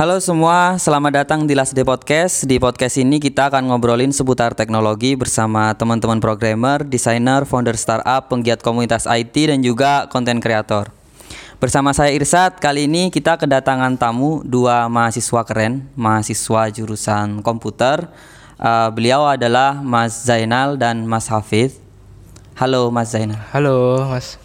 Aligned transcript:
Halo 0.00 0.16
semua, 0.16 0.80
selamat 0.80 1.12
datang 1.12 1.40
di 1.44 1.52
Last 1.52 1.76
Day 1.76 1.84
Podcast. 1.84 2.48
Di 2.48 2.56
podcast 2.56 2.96
ini 2.96 3.20
kita 3.20 3.52
akan 3.52 3.68
ngobrolin 3.68 4.16
seputar 4.16 4.56
teknologi 4.56 5.12
bersama 5.12 5.76
teman-teman 5.76 6.16
programmer, 6.24 6.80
desainer, 6.80 7.44
founder 7.44 7.76
startup, 7.76 8.32
penggiat 8.32 8.64
komunitas 8.64 9.04
IT 9.04 9.36
dan 9.36 9.60
juga 9.60 10.08
konten 10.08 10.40
kreator. 10.40 10.88
Bersama 11.60 11.92
saya 11.92 12.16
Irsat, 12.16 12.64
kali 12.64 12.88
ini 12.88 13.12
kita 13.12 13.36
kedatangan 13.36 14.00
tamu 14.00 14.40
dua 14.40 14.88
mahasiswa 14.88 15.44
keren, 15.44 15.84
mahasiswa 15.92 16.72
jurusan 16.72 17.44
komputer. 17.44 18.08
Uh, 18.56 18.88
beliau 18.96 19.28
adalah 19.28 19.84
Mas 19.84 20.24
Zainal 20.24 20.80
dan 20.80 21.04
Mas 21.04 21.28
Hafid. 21.28 21.76
Halo 22.56 22.90
Mas 22.90 23.12
Zainal. 23.14 23.38
Halo 23.52 24.06
Mas. 24.10 24.38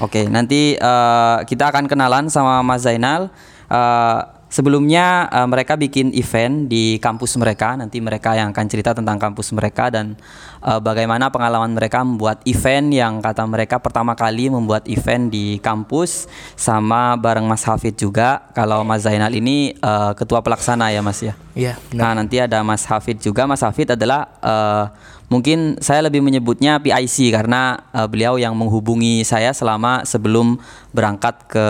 Oke, 0.00 0.30
nanti 0.32 0.80
uh, 0.80 1.44
kita 1.44 1.68
akan 1.68 1.84
kenalan 1.84 2.32
sama 2.32 2.64
Mas 2.64 2.88
Zainal. 2.88 3.28
Uh, 3.68 4.39
Sebelumnya 4.50 5.30
uh, 5.30 5.46
mereka 5.46 5.78
bikin 5.78 6.10
event 6.10 6.66
di 6.66 6.98
kampus 6.98 7.38
mereka. 7.38 7.78
Nanti 7.78 8.02
mereka 8.02 8.34
yang 8.34 8.50
akan 8.50 8.66
cerita 8.66 8.90
tentang 8.90 9.14
kampus 9.14 9.54
mereka 9.54 9.94
dan 9.94 10.18
uh, 10.66 10.82
bagaimana 10.82 11.30
pengalaman 11.30 11.70
mereka 11.70 12.02
membuat 12.02 12.42
event 12.50 12.90
yang 12.90 13.22
kata 13.22 13.46
mereka 13.46 13.78
pertama 13.78 14.18
kali 14.18 14.50
membuat 14.50 14.90
event 14.90 15.30
di 15.30 15.62
kampus 15.62 16.26
sama 16.58 17.14
bareng 17.14 17.46
Mas 17.46 17.62
Hafid 17.62 17.94
juga. 17.94 18.50
Kalau 18.50 18.82
Mas 18.82 19.06
Zainal 19.06 19.30
ini 19.38 19.78
uh, 19.86 20.18
ketua 20.18 20.42
pelaksana 20.42 20.90
ya 20.90 20.98
Mas 20.98 21.22
ya. 21.22 21.38
Iya. 21.54 21.78
Nah 21.94 22.18
nanti 22.18 22.42
ada 22.42 22.66
Mas 22.66 22.82
Hafid 22.90 23.22
juga. 23.22 23.46
Mas 23.46 23.62
Hafid 23.62 23.94
adalah 23.94 24.34
uh, 24.42 24.90
mungkin 25.30 25.78
saya 25.78 26.02
lebih 26.02 26.26
menyebutnya 26.26 26.82
PIC 26.82 27.30
karena 27.30 27.86
uh, 27.94 28.10
beliau 28.10 28.34
yang 28.34 28.58
menghubungi 28.58 29.22
saya 29.22 29.54
selama 29.54 30.02
sebelum 30.02 30.58
berangkat 30.90 31.46
ke 31.46 31.66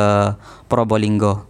Probolinggo. 0.65 1.50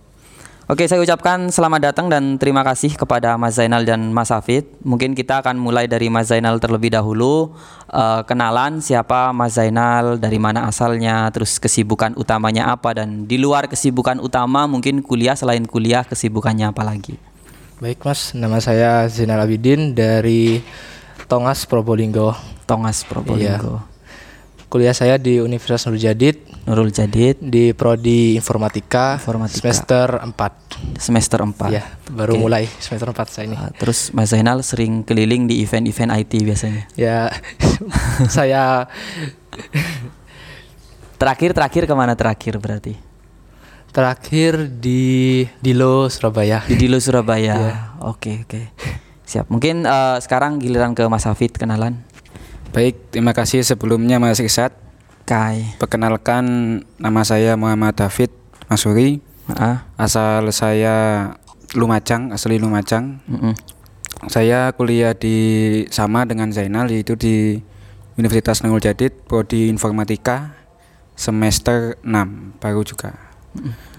Oke, 0.71 0.87
saya 0.87 1.03
ucapkan 1.03 1.51
selamat 1.51 1.91
datang 1.91 2.07
dan 2.07 2.39
terima 2.39 2.63
kasih 2.63 2.95
kepada 2.95 3.35
Mas 3.35 3.59
Zainal 3.59 3.83
dan 3.83 4.15
Mas 4.15 4.31
Hafid. 4.31 4.71
Mungkin 4.87 5.19
kita 5.19 5.43
akan 5.43 5.59
mulai 5.59 5.91
dari 5.91 6.07
Mas 6.07 6.31
Zainal 6.31 6.63
terlebih 6.63 6.95
dahulu. 6.95 7.59
Uh, 7.91 8.23
kenalan 8.23 8.79
siapa 8.79 9.35
Mas 9.35 9.59
Zainal, 9.59 10.23
dari 10.23 10.39
mana 10.39 10.71
asalnya, 10.71 11.27
terus 11.35 11.59
kesibukan 11.59 12.15
utamanya 12.15 12.71
apa, 12.71 12.95
dan 12.95 13.27
di 13.27 13.35
luar 13.35 13.67
kesibukan 13.67 14.23
utama 14.23 14.71
mungkin 14.71 15.03
kuliah 15.03 15.35
selain 15.35 15.67
kuliah 15.67 16.07
kesibukannya 16.07 16.71
apa 16.71 16.87
lagi. 16.87 17.19
Baik 17.83 18.07
Mas, 18.07 18.31
nama 18.39 18.63
saya 18.63 19.11
Zainal 19.11 19.43
Abidin 19.43 19.99
dari 19.99 20.63
Tongas 21.27 21.67
Probolinggo. 21.67 22.39
Tongas 22.71 23.03
Probolinggo. 23.03 23.83
Iya. 23.83 24.71
Kuliah 24.71 24.95
saya 24.95 25.19
di 25.19 25.43
Universitas 25.43 25.83
Nurul 25.91 25.99
Jadid. 25.99 26.50
Nurul 26.71 26.95
Jadid 26.95 27.43
di 27.43 27.75
prodi 27.75 28.39
Informatika, 28.39 29.19
Informatika. 29.19 29.59
semester 29.59 30.07
4. 30.23 31.03
Semester 31.03 31.43
4. 31.43 31.67
Ya, 31.67 31.83
baru 32.07 32.39
okay. 32.39 32.43
mulai 32.47 32.65
semester 32.79 33.11
4 33.11 33.27
saya 33.27 33.45
ini. 33.51 33.59
Uh, 33.59 33.75
terus 33.75 34.15
Mas 34.15 34.31
Zainal 34.31 34.63
sering 34.63 35.03
keliling 35.03 35.51
di 35.51 35.67
event-event 35.67 36.15
IT 36.15 36.33
biasanya. 36.47 36.87
Ya, 36.95 37.35
saya 38.39 38.87
terakhir 41.19 41.59
terakhir 41.59 41.91
ke 41.91 41.95
mana 41.99 42.15
terakhir 42.15 42.55
berarti? 42.63 42.95
Terakhir 43.91 44.71
di 44.71 45.43
Dilo 45.59 46.07
Surabaya. 46.07 46.63
Di 46.71 46.79
Dilo 46.79 47.03
Surabaya. 47.03 47.59
Oke, 47.59 47.67
yeah. 47.67 47.79
oke. 47.99 48.15
Okay, 48.15 48.37
okay. 48.47 48.65
Siap. 49.27 49.51
Mungkin 49.51 49.91
uh, 49.91 50.23
sekarang 50.23 50.63
giliran 50.63 50.95
ke 50.95 51.03
Mas 51.11 51.27
Hafid 51.27 51.51
kenalan. 51.59 51.99
Baik, 52.71 53.11
terima 53.11 53.35
kasih 53.35 53.67
sebelumnya 53.67 54.23
Mas 54.23 54.39
Irsat. 54.39 54.90
Kai. 55.31 55.79
Perkenalkan 55.79 56.43
nama 56.99 57.23
saya 57.23 57.55
Muhammad 57.55 57.95
David 57.95 58.35
Masuri. 58.67 59.23
Uh. 59.47 59.79
Asal 59.95 60.51
saya 60.51 61.31
Lumajang, 61.79 62.35
asli 62.35 62.59
Lumajang. 62.59 63.23
Mm 63.31 63.39
-mm. 63.39 63.55
Saya 64.27 64.75
kuliah 64.75 65.15
di 65.15 65.39
sama 65.95 66.27
dengan 66.27 66.51
Zainal 66.51 66.91
yaitu 66.91 67.15
di 67.15 67.63
Universitas 68.19 68.67
Nurul 68.67 68.83
Jadid, 68.83 69.15
prodi 69.31 69.71
Informatika 69.71 70.51
semester 71.15 71.95
6 72.03 72.59
baru 72.59 72.83
juga. 72.83 73.15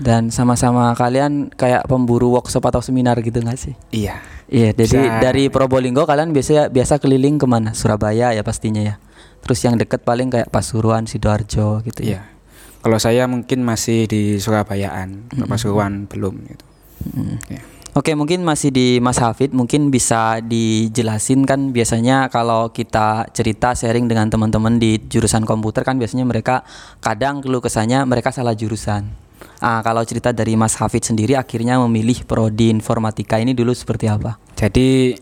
Dan 0.04 0.36
sama-sama 0.36 0.92
kalian 1.00 1.48
kayak 1.56 1.88
pemburu 1.88 2.36
workshop 2.36 2.76
atau 2.76 2.84
seminar 2.84 3.16
gitu 3.24 3.40
nggak 3.40 3.60
sih? 3.60 3.76
Iya. 3.96 4.20
Iya, 4.52 4.76
jadi 4.76 5.00
Bisa. 5.08 5.24
dari 5.24 5.48
Probolinggo 5.48 6.04
kalian 6.04 6.36
biasa 6.36 6.68
biasa 6.68 7.00
keliling 7.00 7.40
ke 7.40 7.48
mana? 7.48 7.72
Surabaya 7.72 8.36
ya 8.36 8.44
pastinya 8.44 8.84
ya. 8.84 9.00
Terus 9.42 9.60
yang 9.66 9.76
deket 9.78 10.06
paling 10.06 10.30
kayak 10.30 10.50
Pasuruan, 10.54 11.10
sidoarjo 11.10 11.82
gitu 11.86 12.02
ya. 12.06 12.10
Iya. 12.10 12.22
Kalau 12.82 12.98
saya 12.98 13.30
mungkin 13.30 13.62
masih 13.62 14.10
di 14.10 14.42
Surabayaan, 14.42 15.30
mm 15.30 15.34
-hmm. 15.38 15.50
Pasuruan 15.50 16.10
belum 16.10 16.36
gitu. 16.50 16.66
Mm 17.14 17.22
-hmm. 17.22 17.38
ya. 17.50 17.62
Oke, 17.92 18.16
mungkin 18.16 18.48
masih 18.48 18.72
di 18.72 19.04
Mas 19.04 19.20
Hafid, 19.20 19.52
mungkin 19.52 19.92
bisa 19.92 20.40
dijelasin 20.40 21.44
kan 21.44 21.76
biasanya 21.76 22.32
kalau 22.32 22.72
kita 22.72 23.28
cerita 23.36 23.76
sharing 23.76 24.08
dengan 24.08 24.32
teman-teman 24.32 24.80
di 24.80 24.96
jurusan 25.12 25.44
komputer 25.44 25.84
kan 25.84 26.00
biasanya 26.00 26.24
mereka 26.24 26.64
kadang 27.04 27.44
keluh 27.44 27.60
kesannya 27.60 28.08
mereka 28.08 28.32
salah 28.32 28.56
jurusan. 28.56 29.12
Ah, 29.60 29.84
kalau 29.84 30.08
cerita 30.08 30.32
dari 30.32 30.56
Mas 30.56 30.80
Hafid 30.80 31.04
sendiri 31.04 31.36
akhirnya 31.36 31.84
memilih 31.84 32.24
prodi 32.24 32.72
informatika 32.72 33.44
ini 33.44 33.52
dulu 33.52 33.76
seperti 33.76 34.08
apa? 34.08 34.40
Jadi 34.56 35.20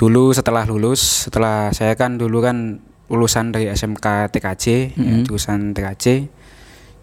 dulu 0.00 0.32
setelah 0.32 0.64
lulus, 0.64 1.28
setelah 1.28 1.76
saya 1.76 1.92
kan 1.92 2.16
dulu 2.16 2.40
kan 2.40 2.80
lulusan 3.08 3.50
dari 3.52 3.68
SMK 3.72 4.32
TKJ, 4.32 4.64
mm 4.64 5.00
-hmm. 5.00 5.04
ya, 5.04 5.14
jurusan 5.24 5.60
TKJ. 5.72 6.06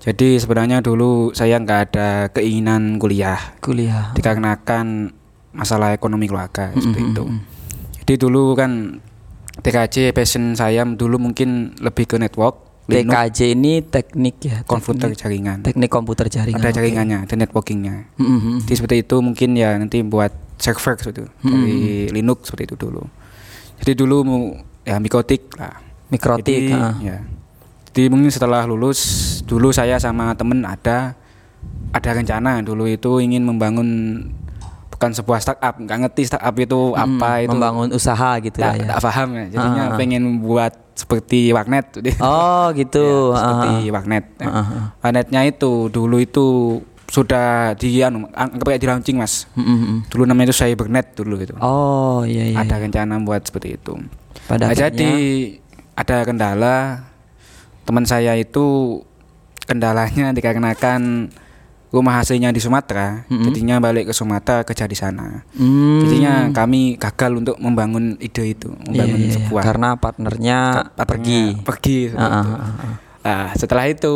Jadi 0.06 0.38
sebenarnya 0.38 0.86
dulu 0.86 1.34
saya 1.34 1.58
nggak 1.58 1.80
ada 1.92 2.10
keinginan 2.30 3.02
kuliah. 3.02 3.58
Kuliah. 3.58 4.14
Dikarenakan 4.14 5.10
masalah 5.58 5.98
ekonomi 5.98 6.30
keluarga 6.30 6.70
mm 6.70 6.74
-hmm. 6.74 6.82
seperti 6.82 7.02
itu. 7.10 7.24
Jadi 8.06 8.14
dulu 8.22 8.54
kan 8.54 9.02
TKJ 9.66 10.14
passion 10.14 10.54
saya 10.54 10.86
dulu 10.86 11.18
mungkin 11.18 11.74
lebih 11.80 12.06
ke 12.06 12.16
network 12.20 12.66
TKJ 12.86 13.58
ini 13.58 13.82
teknik 13.82 14.36
ya 14.46 14.58
komputer 14.62 15.10
teknik, 15.10 15.18
jaringan 15.18 15.58
teknik 15.66 15.90
komputer 15.90 16.30
jaringan 16.30 16.62
ada 16.62 16.70
jaringannya 16.70 17.18
okay. 17.26 17.28
ada 17.34 17.36
networkingnya 17.42 17.96
mm-hmm. 18.14 18.56
jadi 18.70 18.76
seperti 18.78 18.96
itu 19.02 19.16
mungkin 19.26 19.50
ya 19.58 19.74
nanti 19.74 20.06
buat 20.06 20.30
server 20.62 20.94
seperti 21.02 21.26
itu 21.26 21.26
mm-hmm. 21.26 21.50
dari 21.50 21.78
Linux 22.14 22.40
seperti 22.46 22.64
itu 22.70 22.76
dulu 22.78 23.04
jadi 23.82 23.92
dulu 23.98 24.18
mau 24.22 24.42
ya 24.86 25.02
mikrotik 25.02 25.50
lah 25.58 25.82
mikrotik 26.10 26.70
jadi, 26.70 26.76
uh. 26.76 26.96
ya 27.02 27.18
jadi 27.96 28.12
mungkin 28.12 28.30
setelah 28.30 28.68
lulus 28.68 29.00
dulu 29.48 29.72
saya 29.72 29.96
sama 30.02 30.36
temen 30.36 30.62
ada 30.68 31.16
ada 31.96 32.10
rencana 32.12 32.60
dulu 32.60 32.86
itu 32.92 33.24
ingin 33.24 33.42
membangun 33.48 33.88
bukan 34.96 35.12
sebuah 35.12 35.40
startup 35.44 35.76
nggak 35.76 35.98
ngerti 36.08 36.24
startup 36.28 36.56
itu 36.56 36.96
hmm, 36.96 37.04
apa 37.04 37.32
itu 37.44 37.52
membangun 37.52 37.92
usaha 37.92 38.40
gitu 38.40 38.64
tak, 38.64 38.80
ya, 38.80 38.96
ya. 38.96 39.04
paham 39.04 39.30
ya 39.36 39.46
jadinya 39.52 39.84
uh, 39.84 39.92
uh. 39.92 39.98
pengen 40.00 40.24
buat 40.40 40.74
seperti 40.96 41.52
warnet 41.52 42.00
oh 42.24 42.72
gitu 42.72 43.36
ya, 43.36 43.40
seperti 43.44 43.72
uh, 43.76 43.92
warnet 43.92 44.26
uh, 44.40 44.48
uh, 44.48 44.60
uh. 44.60 44.86
warnetnya 45.04 45.42
itu 45.44 45.92
dulu 45.92 46.24
itu 46.24 46.48
sudah 47.12 47.78
di 47.78 48.02
anu 48.02 48.26
anggap 48.34 48.66
kayak 48.66 48.82
di 48.82 48.88
launching 48.88 49.18
mas 49.20 49.46
mm 49.54 49.62
-hmm. 49.62 49.98
dulu 50.10 50.24
namanya 50.26 50.52
itu 50.52 50.58
cybernet 50.64 51.12
dulu 51.14 51.36
itu 51.38 51.54
oh 51.60 52.24
iya 52.24 52.56
iya 52.56 52.58
ada 52.64 52.80
iya. 52.80 52.84
rencana 52.88 53.20
buat 53.22 53.46
seperti 53.46 53.78
itu 53.78 53.94
Pada 54.46 54.70
nah, 54.70 54.78
jadi 54.78 55.12
ada 55.96 56.28
kendala 56.28 57.08
teman 57.88 58.04
saya 58.04 58.36
itu 58.36 59.00
kendalanya 59.66 60.32
dikarenakan 60.38 61.32
rumah 61.96 62.20
aslinya 62.20 62.52
di 62.52 62.60
Sumatera, 62.60 63.24
mm 63.24 63.32
-hmm. 63.32 63.46
jadinya 63.48 63.76
balik 63.80 64.12
ke 64.12 64.14
Sumatera 64.14 64.68
kerja 64.68 64.84
di 64.84 65.00
sana. 65.00 65.48
Mm. 65.56 66.00
Jadinya 66.04 66.34
kami 66.52 67.00
gagal 67.00 67.40
untuk 67.40 67.56
membangun 67.56 68.20
ide 68.20 68.52
itu, 68.52 68.68
membangun 68.84 69.16
yeah, 69.16 69.32
yeah, 69.32 69.36
sebuah. 69.40 69.64
Karena 69.64 69.90
partnernya, 69.96 70.59
partnernya 70.92 71.06
pergi. 71.08 71.42
Pergi. 71.64 72.00
Uh, 72.12 72.20
uh, 72.20 72.36
uh, 72.36 72.59
uh. 72.68 72.96
Nah, 73.24 73.46
setelah 73.56 73.88
itu 73.88 74.14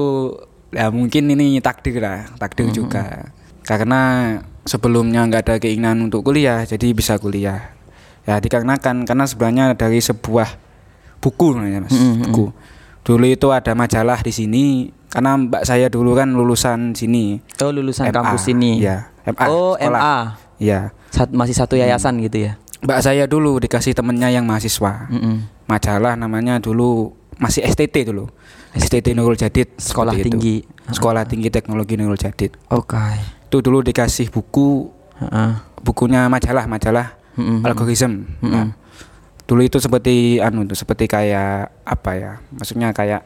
ya 0.76 0.92
mungkin 0.92 1.32
ini 1.32 1.64
takdir 1.64 2.04
lah, 2.04 2.28
takdir 2.36 2.68
mm 2.68 2.72
-hmm. 2.76 2.80
juga. 2.84 3.06
Karena 3.64 4.02
sebelumnya 4.68 5.24
nggak 5.32 5.42
ada 5.48 5.56
keinginan 5.64 6.04
untuk 6.12 6.28
kuliah, 6.28 6.68
jadi 6.68 6.92
bisa 6.92 7.16
kuliah. 7.16 7.80
Ya 8.28 8.44
dikarenakan 8.44 9.08
karena 9.08 9.24
sebenarnya 9.24 9.66
dari 9.80 10.04
sebuah 10.04 10.69
buku 11.20 11.56
namanya 11.56 11.88
mas, 11.88 11.94
mm 11.94 12.00
-hmm. 12.00 12.22
buku. 12.28 12.46
Dulu 13.04 13.26
itu 13.26 13.48
ada 13.52 13.72
majalah 13.76 14.20
di 14.24 14.32
sini 14.36 14.66
karena 15.10 15.36
mbak 15.36 15.66
saya 15.66 15.90
dulu 15.90 16.14
kan 16.14 16.32
lulusan 16.32 16.94
sini. 16.94 17.42
Oh, 17.64 17.72
lulusan 17.74 18.10
MA, 18.10 18.16
kampus 18.16 18.42
sini. 18.48 18.80
Ya, 18.84 19.10
MA. 19.26 19.46
Oh, 19.50 19.76
sekolah. 19.76 20.00
MA. 20.00 20.18
Ya. 20.60 20.80
Sat, 21.10 21.34
masih 21.34 21.56
satu 21.58 21.74
yayasan 21.80 22.20
hmm. 22.20 22.24
gitu 22.30 22.38
ya. 22.50 22.52
Mbak 22.80 23.00
saya 23.04 23.24
dulu 23.28 23.60
dikasih 23.60 23.92
temennya 23.92 24.32
yang 24.32 24.48
mahasiswa. 24.48 25.12
Mm 25.12 25.20
-mm. 25.20 25.36
Majalah 25.68 26.16
namanya 26.16 26.64
dulu 26.64 27.12
masih 27.36 27.64
STT 27.68 28.08
dulu. 28.08 28.32
STT, 28.72 29.18
Nurul 29.18 29.36
Jadid. 29.36 29.76
Sekolah 29.76 30.16
tinggi. 30.16 30.64
Itu. 30.64 30.96
Sekolah 30.96 31.28
Tinggi 31.28 31.50
Teknologi 31.52 32.00
Nurul 32.00 32.16
Jadid. 32.16 32.56
Oke. 32.72 32.96
Okay. 32.96 33.20
Itu 33.50 33.60
dulu 33.60 33.84
dikasih 33.84 34.32
buku. 34.32 34.88
Uh 35.20 35.26
-uh. 35.28 35.52
Bukunya 35.84 36.32
majalah, 36.32 36.72
majalah 36.72 37.20
mm 37.36 37.44
-mm. 37.44 37.60
algoritma. 37.68 38.08
Mm 38.08 38.24
-mm. 38.24 38.52
Nah, 38.52 38.68
dulu 39.50 39.66
itu 39.66 39.82
seperti 39.82 40.38
anu 40.38 40.62
tuh 40.70 40.78
seperti 40.78 41.10
kayak 41.10 41.74
apa 41.82 42.12
ya 42.14 42.32
maksudnya 42.54 42.94
kayak 42.94 43.26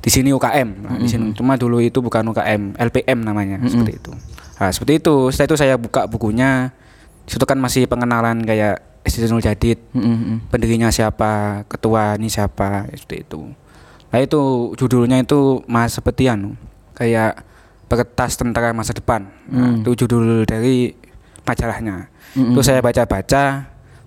di 0.00 0.08
sini 0.08 0.32
UKM 0.32 0.68
nah, 0.80 0.96
di 0.96 1.04
sini 1.04 1.36
cuma 1.36 1.60
dulu 1.60 1.84
itu 1.84 2.00
bukan 2.00 2.24
UKM 2.32 2.80
LPM 2.80 3.18
namanya 3.20 3.60
seperti 3.68 4.00
itu. 4.00 4.12
Nah, 4.54 4.70
seperti 4.70 5.02
itu. 5.02 5.14
Setelah 5.34 5.48
itu 5.50 5.56
saya 5.58 5.74
buka 5.74 6.06
bukunya. 6.06 6.70
Situ 7.26 7.42
kan 7.42 7.58
masih 7.58 7.90
pengenalan 7.90 8.40
kayak 8.46 8.80
Nurul 9.04 9.42
Jadid 9.42 9.82
Mm-mm. 9.92 10.48
pendirinya 10.48 10.88
siapa 10.88 11.64
ketua 11.68 12.16
ini 12.16 12.30
siapa 12.30 12.88
seperti 12.94 13.28
itu. 13.28 13.40
Nah 14.14 14.18
itu 14.22 14.72
judulnya 14.78 15.20
itu 15.20 15.60
mas 15.66 15.98
seperti 15.98 16.30
anu 16.30 16.54
kayak 16.94 17.42
peretas 17.90 18.38
tentara 18.38 18.72
masa 18.72 18.94
depan. 18.94 19.26
Nah, 19.50 19.74
Hmm. 19.74 19.82
itu 19.84 20.06
judul 20.06 20.46
dari 20.46 20.94
majalahnya. 21.44 22.08
Mm-mm. 22.38 22.54
Terus 22.56 22.66
saya 22.70 22.80
baca-baca, 22.80 23.42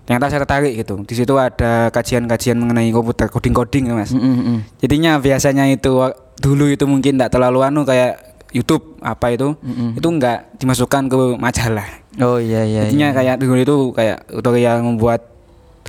ternyata 0.08 0.32
saya 0.32 0.40
tertarik 0.40 0.72
gitu. 0.72 1.04
Di 1.04 1.12
situ 1.12 1.36
ada 1.36 1.92
kajian-kajian 1.92 2.56
mengenai 2.56 2.88
komputer, 2.88 3.28
coding-coding 3.28 3.92
ya, 3.92 3.94
Mas. 3.94 4.08
Mm-mm. 4.08 4.64
Jadinya 4.80 5.20
biasanya 5.20 5.68
itu 5.68 5.92
dulu 6.40 6.64
itu 6.72 6.88
mungkin 6.88 7.20
tidak 7.20 7.28
terlalu 7.28 7.60
anu 7.60 7.84
kayak 7.84 8.16
YouTube 8.48 8.96
apa 9.04 9.36
itu, 9.36 9.52
Mm-mm. 9.60 10.00
itu 10.00 10.08
enggak 10.08 10.48
dimasukkan 10.56 11.12
ke 11.12 11.16
majalah. 11.36 11.84
Oh 12.24 12.40
iya 12.40 12.64
iya. 12.64 12.88
Jadinya 12.88 13.12
iya. 13.12 13.16
kayak 13.20 13.34
dulu 13.36 13.60
itu 13.60 13.76
kayak 13.92 14.24
tutorial 14.32 14.80
membuat 14.80 15.28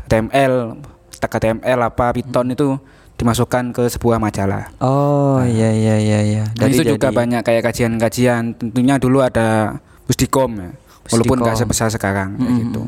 HTML, 0.04 0.75
stack 1.15 1.39
HTML 1.39 1.80
apa 1.80 2.12
Python 2.12 2.51
itu 2.51 2.75
dimasukkan 3.15 3.72
ke 3.72 3.88
sebuah 3.88 4.19
majalah. 4.19 4.68
Oh 4.83 5.39
iya 5.39 5.72
iya 5.72 5.95
iya 5.95 6.19
iya. 6.19 6.44
Dan 6.51 6.72
Jadi- 6.72 6.75
itu 6.75 6.83
juga 7.00 7.07
jadi- 7.07 7.15
banyak 7.15 7.42
kayak 7.48 7.63
kajian-kajian. 7.63 8.44
Tentunya 8.54 9.00
dulu 9.00 9.24
ada 9.24 9.80
Pusdikom 10.04 10.60
ya. 10.60 10.69
Walaupun 11.07 11.39
nggak 11.39 11.56
Pusdikom. 11.56 11.72
sebesar 11.72 11.88
sekarang 11.89 12.36
Mm-mm. 12.36 12.57
gitu. 12.68 12.81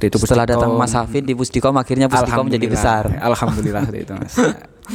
Seperti 0.00 0.16
itu 0.16 0.18
Setelah 0.18 0.48
datang 0.48 0.72
Pusdikom. 0.72 0.80
Mas 0.80 0.92
Hafid 0.96 1.22
di 1.22 1.34
Pusdikom 1.36 1.74
akhirnya 1.76 2.08
Pusdikom 2.08 2.48
jadi 2.48 2.66
besar. 2.66 3.04
Alhamdulillah 3.28 3.84
seperti 3.84 4.00
itu 4.00 4.12
mas. 4.16 4.32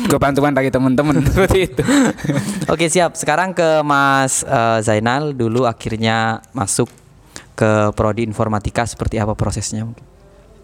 Kebantuan 0.10 0.52
dari 0.52 0.68
teman-teman 0.68 1.22
seperti 1.22 1.58
itu. 1.70 1.82
Oke 2.74 2.90
siap. 2.90 3.14
Sekarang 3.14 3.54
ke 3.54 3.80
Mas 3.82 4.42
eh, 4.42 4.80
Zainal 4.82 5.32
dulu 5.32 5.64
akhirnya 5.64 6.42
masuk 6.52 6.90
ke 7.54 7.70
prodi 7.94 8.26
informatika 8.26 8.84
seperti 8.84 9.16
apa 9.16 9.32
prosesnya? 9.32 9.86
mungkin? 9.86 10.02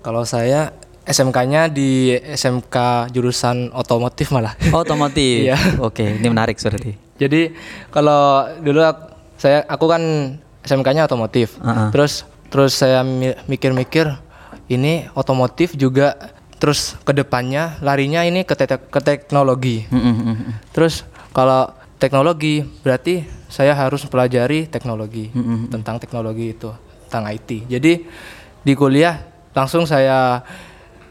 Kalau 0.02 0.26
saya 0.26 0.74
SMK-nya 1.02 1.70
di 1.70 2.12
SMK 2.18 2.76
jurusan 3.10 3.70
otomotif 3.72 4.34
malah. 4.34 4.58
Otomotif. 4.72 5.48
Iya. 5.48 5.58
Oke, 5.80 6.18
ini 6.18 6.28
menarik 6.28 6.58
berarti. 6.58 6.98
Jadi 7.16 7.54
kalau 7.88 8.50
dulu 8.58 8.82
ak- 8.82 9.14
saya 9.38 9.62
aku 9.64 9.86
kan 9.86 10.02
SMK-nya 10.62 11.06
otomotif. 11.06 11.56
Uh-uh. 11.58 11.94
Terus 11.94 12.26
terus 12.50 12.74
saya 12.74 13.00
mi- 13.02 13.38
mikir-mikir 13.48 14.12
ini 14.72 15.06
otomotif 15.12 15.76
juga 15.76 16.16
terus 16.56 16.94
ke 17.02 17.12
depannya 17.12 17.76
larinya 17.80 18.22
ini 18.22 18.42
ke, 18.42 18.54
te- 18.54 18.70
ke 18.80 19.00
teknologi. 19.00 19.84
Terus 20.70 21.04
kalau 21.30 21.70
teknologi 21.98 22.62
berarti 22.80 23.22
saya 23.48 23.74
harus 23.74 24.06
pelajari 24.06 24.66
teknologi 24.66 25.30
tentang 25.68 25.98
teknologi 25.98 26.52
itu 26.52 26.70
tentang 27.06 27.28
IT. 27.28 27.68
Jadi 27.68 27.94
di 28.62 28.74
kuliah 28.74 29.20
langsung 29.52 29.84
saya 29.84 30.46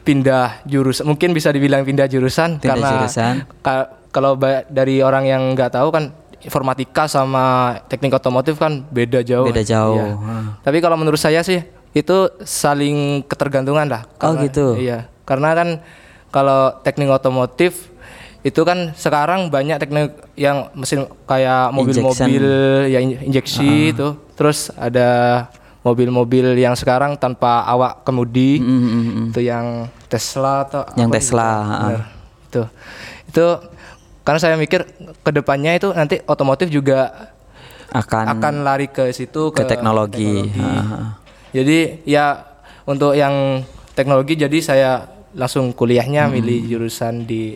pindah 0.00 0.64
jurusan. 0.64 1.04
Mungkin 1.04 1.30
bisa 1.30 1.50
dibilang 1.50 1.84
pindah 1.84 2.06
jurusan 2.06 2.56
Pindah 2.56 2.68
karena 2.70 2.88
jurusan. 2.96 3.34
ka- 3.60 3.90
kalau 4.10 4.34
dari 4.66 4.98
orang 5.00 5.24
yang 5.24 5.42
nggak 5.52 5.70
tahu 5.72 5.90
kan 5.90 6.10
informatika 6.40 7.04
sama 7.04 7.76
teknik 7.86 8.10
otomotif 8.12 8.56
kan 8.56 8.80
beda 8.82 9.20
jauh. 9.20 9.44
Beda 9.44 9.60
jauh. 9.60 9.94
Iya. 9.94 10.06
Ah. 10.16 10.44
Tapi 10.62 10.78
kalau 10.78 10.96
menurut 10.96 11.18
saya 11.18 11.42
sih 11.42 11.60
itu 11.90 12.16
saling 12.42 13.26
ketergantungan 13.26 13.86
lah. 13.90 14.02
Oh, 14.18 14.34
Karena- 14.34 14.42
gitu. 14.46 14.66
Iya, 14.78 15.10
karena 15.26 15.50
kan 15.54 15.68
kalau 16.30 16.74
teknik 16.86 17.10
otomotif 17.10 17.90
itu 18.40 18.64
kan 18.64 18.96
sekarang 18.96 19.52
banyak 19.52 19.76
teknik 19.76 20.16
yang 20.32 20.72
mesin 20.72 21.04
kayak 21.28 21.74
mobil-mobil 21.76 22.44
ya 22.88 22.98
in- 23.02 23.20
injeksi 23.28 23.92
itu. 23.92 24.16
Terus 24.38 24.72
ada 24.72 25.44
mobil-mobil 25.84 26.56
yang 26.56 26.72
sekarang 26.72 27.20
tanpa 27.20 27.64
awak 27.68 28.00
kemudi. 28.04 28.60
Mm, 28.60 28.80
mm, 28.80 28.88
mm. 28.88 29.26
Itu 29.32 29.40
yang 29.44 29.66
Tesla 30.08 30.64
atau 30.64 30.88
Yang 30.96 31.10
Tesla, 31.20 31.48
gitu. 31.52 31.76
ah. 31.76 32.02
Itu. 32.48 32.62
Itu 33.28 33.46
karena 34.24 34.38
saya 34.40 34.54
mikir 34.56 34.88
ke 35.20 35.30
depannya 35.32 35.76
itu 35.76 35.92
nanti 35.92 36.20
otomotif 36.24 36.72
juga 36.72 37.28
Akan, 37.90 38.22
akan 38.38 38.62
lari 38.62 38.86
ke 38.86 39.10
situ 39.10 39.50
ke 39.50 39.66
teknologi. 39.66 40.48
Ah. 40.56 41.19
Jadi 41.50 42.06
ya 42.06 42.40
untuk 42.86 43.14
yang 43.14 43.62
teknologi 43.94 44.38
jadi 44.38 44.58
saya 44.62 44.90
langsung 45.34 45.70
kuliahnya 45.74 46.26
Hmm. 46.26 46.34
milih 46.38 46.58
jurusan 46.66 47.26
di 47.26 47.54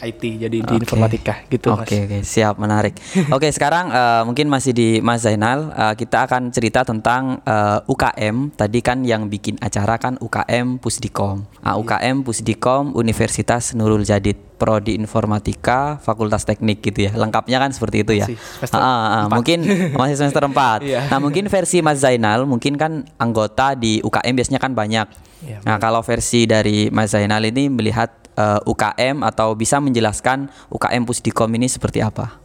IT 0.00 0.22
jadi 0.40 0.58
di 0.60 0.74
informatika 0.76 1.44
gitu 1.46 1.72
Oke 1.72 1.80
Mas. 1.80 2.08
oke 2.08 2.18
siap 2.24 2.54
menarik. 2.56 2.94
oke 3.36 3.48
sekarang 3.52 3.88
eh, 3.88 4.22
mungkin 4.24 4.48
masih 4.48 4.72
di 4.72 4.88
Mas 5.00 5.22
Zainal 5.22 5.70
eh, 5.70 5.94
kita 5.94 6.24
akan 6.24 6.48
cerita 6.50 6.82
tentang 6.82 7.38
eh, 7.40 7.78
UKM 7.84 8.56
tadi 8.56 8.80
kan 8.80 9.04
yang 9.04 9.28
bikin 9.28 9.60
acara 9.60 9.96
kan 9.96 10.16
UKM 10.16 10.80
Pusdikom. 10.80 11.44
Ah, 11.60 11.76
UKM 11.76 12.24
Pusdikom 12.24 12.96
Universitas 12.96 13.76
Nurul 13.76 14.02
Jadid 14.02 14.36
Prodi 14.56 14.92
Informatika 14.92 15.96
Fakultas 16.00 16.44
Teknik 16.44 16.84
gitu 16.84 17.08
ya. 17.08 17.12
Lengkapnya 17.16 17.56
kan 17.56 17.72
seperti 17.72 18.04
itu 18.04 18.12
ya. 18.16 18.28
Masih 18.28 18.36
semester 18.36 18.76
ah, 18.80 19.24
ah, 19.24 19.26
mungkin 19.28 19.58
masih 19.96 20.16
semester 20.16 20.44
4 20.52 20.84
Iya. 20.84 21.00
Nah 21.08 21.18
mungkin 21.18 21.44
versi 21.48 21.80
Mas 21.80 22.00
Zainal 22.00 22.44
mungkin 22.44 22.76
kan 22.76 23.08
anggota 23.16 23.72
di 23.72 24.00
UKM 24.00 24.34
biasanya 24.36 24.60
kan 24.60 24.72
banyak. 24.72 25.08
Iya, 25.40 25.64
nah 25.64 25.80
kalau 25.80 26.04
versi 26.04 26.44
dari 26.44 26.92
Mas 26.92 27.16
Zainal 27.16 27.40
ini 27.48 27.72
melihat 27.72 28.19
eh, 28.40 28.58
UKM 28.64 29.20
atau 29.22 29.52
bisa 29.52 29.76
menjelaskan 29.78 30.48
UKM 30.68 31.04
Pusdikom 31.04 31.50
ini 31.52 31.68
seperti 31.68 32.00
apa? 32.00 32.40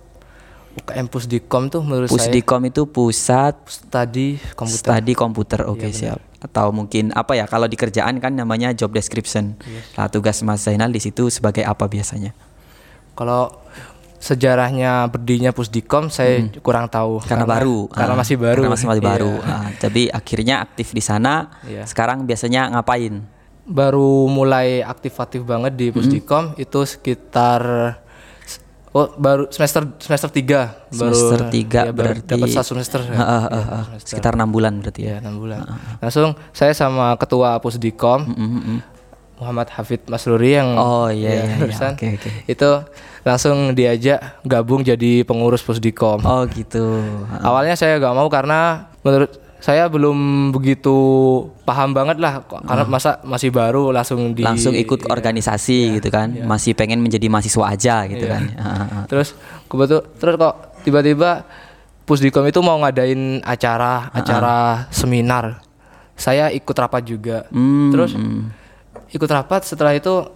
UKM 0.76 1.08
Pusdikom 1.08 1.72
tuh 1.72 1.82
menurut 1.82 2.12
Pusdikom 2.12 2.60
itu 2.66 2.84
pusat 2.84 3.56
saya 3.56 3.64
studi 3.64 4.36
komputer. 4.54 4.92
studi 4.92 5.14
komputer. 5.16 5.60
Oke 5.66 5.88
Iya, 5.88 5.96
siap. 5.96 6.20
Atau 6.38 6.70
mungkin 6.70 7.16
apa 7.16 7.32
ya 7.34 7.48
kalau 7.48 7.66
di 7.66 7.74
kerjaan 7.74 8.20
kan 8.20 8.36
namanya 8.36 8.76
job 8.76 8.92
description. 8.92 9.56
Iya. 9.64 9.82
Nah 9.96 10.08
tugas 10.12 10.44
Mas 10.44 10.62
Zainal 10.62 10.92
di 10.92 11.00
situ 11.00 11.32
sebagai 11.32 11.64
apa 11.64 11.88
biasanya? 11.88 12.36
Kalau 13.16 13.64
sejarahnya 14.20 15.08
berdirinya 15.08 15.54
Pusdikom 15.54 16.10
saya 16.10 16.44
kurang 16.60 16.90
tahu 16.90 17.22
Hmm. 17.22 17.28
Karena, 17.30 17.46
baru. 17.48 17.78
Karena 17.88 18.14
Ah, 18.14 18.20
masih 18.20 18.36
baru. 18.36 18.62
Karena 18.62 18.74
masih, 18.74 18.88
masih 18.90 19.02
Iya. 19.02 19.10
baru. 19.12 19.34
Ah, 19.44 19.68
jadi 19.78 20.04
akhirnya 20.12 20.56
aktif 20.60 20.92
di 20.92 21.00
sana. 21.00 21.56
Iya. 21.64 21.88
Sekarang 21.88 22.26
biasanya 22.26 22.74
ngapain? 22.74 23.22
Baru 23.66 24.26
mulai 24.26 24.80
aktif-aktif 24.80 25.42
banget 25.42 25.74
di 25.74 25.90
Pusdikom 25.90 26.54
itu 26.56 26.80
sekitar 26.82 27.62
oh 28.92 29.12
baru 29.14 29.50
semester 29.50 29.90
semester 29.98 30.30
3 30.30 30.88
Semester 30.88 31.40
tiga 31.50 31.90
berarti- 31.90 32.30
dapat 32.30 32.48
satu 32.48 32.72
semester 32.72 33.04
ya. 33.04 33.18
Ah, 33.18 33.20
ah, 33.20 33.36
ah, 33.44 33.44
Iya, 33.44 33.66
semester. 33.92 34.10
Sekitar 34.14 34.32
enam 34.34 34.50
bulan 34.50 34.74
berarti 34.80 35.02
ya 35.02 35.10
ya. 35.10 35.18
enam 35.20 35.36
bulan 35.38 35.60
langsung 36.00 36.32
saya 36.52 36.72
sama 36.72 37.14
ketua 37.16 37.58
Pusdikom 37.58 38.24
Mm, 38.24 38.38
mm, 38.38 38.62
mm. 38.64 38.80
Muhammad 39.36 39.68
Hafid 39.68 40.08
Masruri 40.08 40.56
yang 40.56 40.80
Oh, 40.80 41.12
iya, 41.12 41.28
iya, 41.28 41.44
iya. 41.44 41.56
barusan, 41.60 41.92
Oke, 41.92 42.08
oke. 42.16 42.30
itu 42.48 42.70
langsung 43.22 43.76
diajak 43.76 44.24
gabung 44.42 44.80
jadi 44.80 45.12
pengurus 45.22 45.60
Pusdikom 45.60 46.24
Oh 46.24 46.48
gitu. 46.48 47.04
Awalnya 47.36 47.76
saya 47.76 48.00
gak 48.00 48.16
mau 48.16 48.30
karena 48.30 48.88
menurut 49.02 49.36
saya 49.66 49.90
belum 49.90 50.54
begitu 50.54 50.94
paham 51.66 51.90
banget 51.90 52.22
lah 52.22 52.46
karena 52.46 52.86
masa 52.86 53.18
masih 53.26 53.50
baru 53.50 53.90
langsung 53.90 54.38
di. 54.38 54.46
Langsung 54.46 54.78
ikut 54.78 55.10
organisasi 55.10 55.98
gitu 55.98 56.14
kan. 56.14 56.30
Masih 56.46 56.78
pengen 56.78 57.02
menjadi 57.02 57.26
mahasiswa 57.34 57.74
aja 57.74 58.06
gitu 58.06 58.30
Iya. 58.30 58.38
kan. 58.38 58.44
Terus 59.10 59.34
kebetul 59.66 60.06
terus 60.22 60.38
kok 60.38 60.56
tiba-tiba 60.86 61.42
Pusdikom 62.06 62.46
itu 62.46 62.62
mau 62.62 62.78
ngadain 62.86 63.42
acara 63.42 64.14
acara 64.14 64.86
seminar. 64.94 65.66
Saya 66.14 66.54
ikut 66.54 66.78
rapat 66.78 67.02
juga. 67.02 67.50
Hmm, 67.50 67.90
Terus 67.90 68.14
hmm. 68.14 68.46
ikut 69.18 69.30
rapat 69.34 69.66
setelah 69.66 69.98
itu 69.98 70.30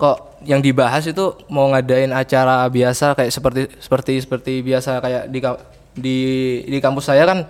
kok 0.00 0.40
yang 0.48 0.64
dibahas 0.64 1.04
itu 1.04 1.36
mau 1.52 1.68
ngadain 1.76 2.08
acara 2.16 2.64
biasa 2.72 3.12
kayak 3.12 3.28
seperti 3.28 3.62
seperti 3.76 4.12
seperti 4.24 4.52
biasa 4.64 5.04
kayak 5.04 5.28
di 5.28 5.38
di 5.92 6.18
di 6.64 6.78
kampus 6.80 7.12
saya 7.12 7.28
kan 7.28 7.44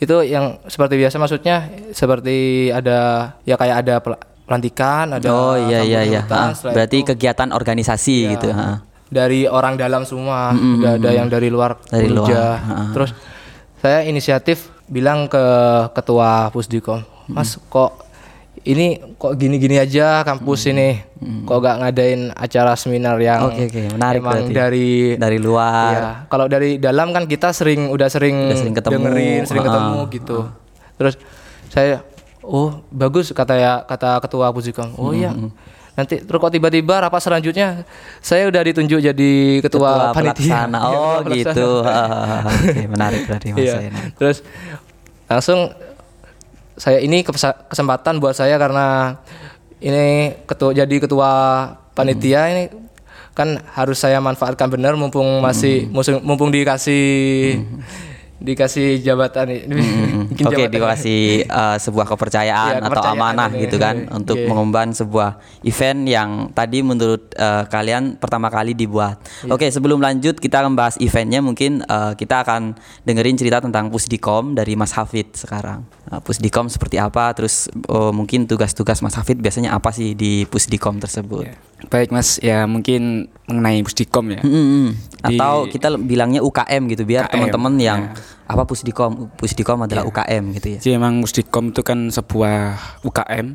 itu 0.00 0.16
yang 0.24 0.58
seperti 0.64 0.96
biasa 0.96 1.16
maksudnya 1.16 1.56
seperti 1.92 2.36
ada 2.68 2.98
ya 3.44 3.54
kayak 3.54 3.76
ada 3.78 3.94
pel- 4.00 4.16
pelantikan 4.42 5.12
ada 5.12 5.28
Oh 5.28 5.54
iya 5.54 5.84
iya 5.84 6.00
iya. 6.02 6.20
Ah, 6.26 6.50
berarti 6.56 6.98
itu 6.98 7.06
kegiatan 7.06 7.52
organisasi 7.52 8.16
ya, 8.24 8.30
gitu. 8.34 8.48
ah. 8.50 8.80
dari 9.06 9.44
orang 9.44 9.74
dalam 9.74 10.02
semua 10.02 10.50
nggak 10.50 10.94
ada 10.98 11.10
yang 11.12 11.26
dari 11.26 11.46
luar 11.46 11.76
Dari 11.84 12.08
luar, 12.08 12.24
kerja. 12.24 12.42
ha-ha. 12.56 12.84
terus 12.90 13.10
saya 13.76 14.02
inisiatif 14.02 14.70
bilang 14.86 15.26
ke 15.26 15.44
ketua 15.92 16.48
pusdikom 16.48 17.02
mas 17.26 17.60
kok 17.60 18.09
ini 18.60 19.00
kok 19.16 19.40
gini-gini 19.40 19.80
aja 19.80 20.20
kampus 20.20 20.68
ini 20.68 21.00
kok 21.48 21.58
gak 21.58 21.80
ngadain 21.80 22.28
acara 22.32 22.76
seminar 22.76 23.16
yang 23.16 23.48
Oke, 23.48 23.72
oke, 23.72 23.96
menarik 23.96 24.20
emang 24.20 24.36
berarti. 24.36 24.52
dari 24.52 24.88
Dari 25.16 25.38
luar. 25.40 25.92
Iya, 25.92 26.10
kalau 26.28 26.44
dari 26.44 26.76
dalam 26.76 27.08
kan 27.10 27.24
kita 27.24 27.52
sering 27.52 27.88
udah 27.88 28.08
sering, 28.12 28.52
Udah 28.52 28.58
sering 28.60 28.74
ketemu, 28.76 28.94
dengerin, 29.00 29.40
sering 29.48 29.64
ha-ha. 29.64 29.72
ketemu 29.72 29.98
gitu. 30.12 30.38
Terus 31.00 31.14
saya 31.70 32.04
oh 32.40 32.84
bagus 32.88 33.32
kata 33.32 33.54
ya 33.54 33.72
kata 33.84 34.18
ketua 34.20 34.50
Pusikom 34.50 34.90
oh 34.96 35.12
iya 35.12 35.30
nanti 35.92 36.18
terus 36.18 36.38
kok 36.40 36.50
tiba-tiba 36.50 37.04
rapat 37.04 37.20
selanjutnya 37.20 37.84
saya 38.18 38.48
udah 38.48 38.62
ditunjuk 38.64 39.00
jadi 39.04 39.32
ketua, 39.60 40.10
panitia 40.10 40.66
pelaksana. 40.66 40.80
Iya, 40.88 40.96
Oh 40.96 41.18
ketua 41.20 41.36
gitu. 41.36 41.68
Oke, 42.48 42.82
menarik 42.88 43.20
berarti 43.28 43.48
Mas. 43.54 43.68
Zainal. 43.68 44.04
Terus 44.16 44.38
langsung 45.28 45.60
saya 46.80 46.96
ini 47.04 47.20
kesempatan 47.68 48.16
buat 48.24 48.32
saya 48.32 48.56
karena 48.56 49.20
ini 49.84 50.32
ketua 50.48 50.72
jadi 50.72 50.96
ketua 50.96 51.30
panitia 51.92 52.48
Hmm. 52.48 52.52
ini 52.56 52.64
kan 53.36 53.60
harus 53.76 54.00
saya 54.00 54.18
manfaatkan 54.18 54.72
benar 54.72 54.96
mumpung 54.96 55.44
masih 55.44 55.86
mumpung, 55.92 56.24
mumpung 56.24 56.50
dikasih 56.50 57.60
dikasih 58.40 59.00
jabatan 59.00 59.46
Hmm. 59.50 60.32
Oke, 60.48 60.64
jabatan. 60.64 60.72
dikasih 60.72 61.20
uh, 61.46 61.76
sebuah 61.76 62.08
kepercayaan 62.08 62.80
Iya, 62.80 62.88
atau 62.88 63.02
amanah 63.04 63.52
ini. 63.52 63.68
gitu 63.68 63.76
kan 63.76 64.08
untuk 64.10 64.34
Iya. 64.34 64.48
mengemban 64.48 64.90
sebuah 64.90 65.36
event 65.62 66.00
yang 66.04 66.30
tadi 66.50 66.80
menurut 66.80 67.36
uh, 67.36 67.68
kalian 67.68 68.16
pertama 68.16 68.48
kali 68.48 68.72
dibuat. 68.72 69.20
Iya. 69.44 69.52
Oke, 69.52 69.68
sebelum 69.68 70.00
lanjut 70.00 70.40
kita 70.40 70.60
akan 70.60 70.72
bahas 70.72 70.96
eventnya 70.96 71.38
mungkin 71.38 71.84
uh, 71.84 72.16
kita 72.16 72.40
akan 72.42 72.74
dengerin 73.04 73.36
cerita 73.36 73.60
tentang 73.60 73.92
Pusdikom 73.92 74.56
dari 74.56 74.72
Mas 74.72 74.96
Hafid 74.96 75.36
sekarang. 75.36 75.84
Uh, 76.08 76.18
Pusdikom 76.18 76.66
seperti 76.66 76.96
apa? 76.96 77.30
Terus 77.32 77.68
uh, 77.86 78.10
mungkin 78.10 78.44
tugas-tugas 78.44 79.00
Mas 79.00 79.14
Hafid 79.14 79.38
biasanya 79.38 79.72
apa 79.72 79.92
sih 79.92 80.16
di 80.16 80.48
Pusdikom 80.48 80.96
tersebut? 80.96 81.44
Ya. 81.44 81.54
Baik 81.88 82.10
Mas, 82.10 82.36
ya 82.38 82.66
mungkin 82.66 83.30
mengenai 83.46 83.80
Pusdikom 83.80 84.30
ya. 84.30 84.40
Mm-mm. 84.42 84.92
Di- 85.24 85.34
Atau 85.34 85.66
kita 85.66 85.96
bilangnya 85.96 86.40
UKM 86.40 86.82
gitu 86.88 87.02
biar 87.02 87.26
teman-teman 87.26 87.74
yang 87.76 88.00
ya. 88.10 88.20
apa 88.46 88.62
Pusdikom, 88.62 89.30
Pusdikom 89.32 89.80
adalah 89.80 90.04
UKM 90.04 90.44
gitu 90.54 90.66
ya. 90.74 90.78
Jadi 90.78 90.92
memang 90.94 91.20
Pusdikom 91.20 91.70
itu 91.70 91.80
kan 91.80 92.08
sebuah 92.08 92.56
UKM, 93.00 93.46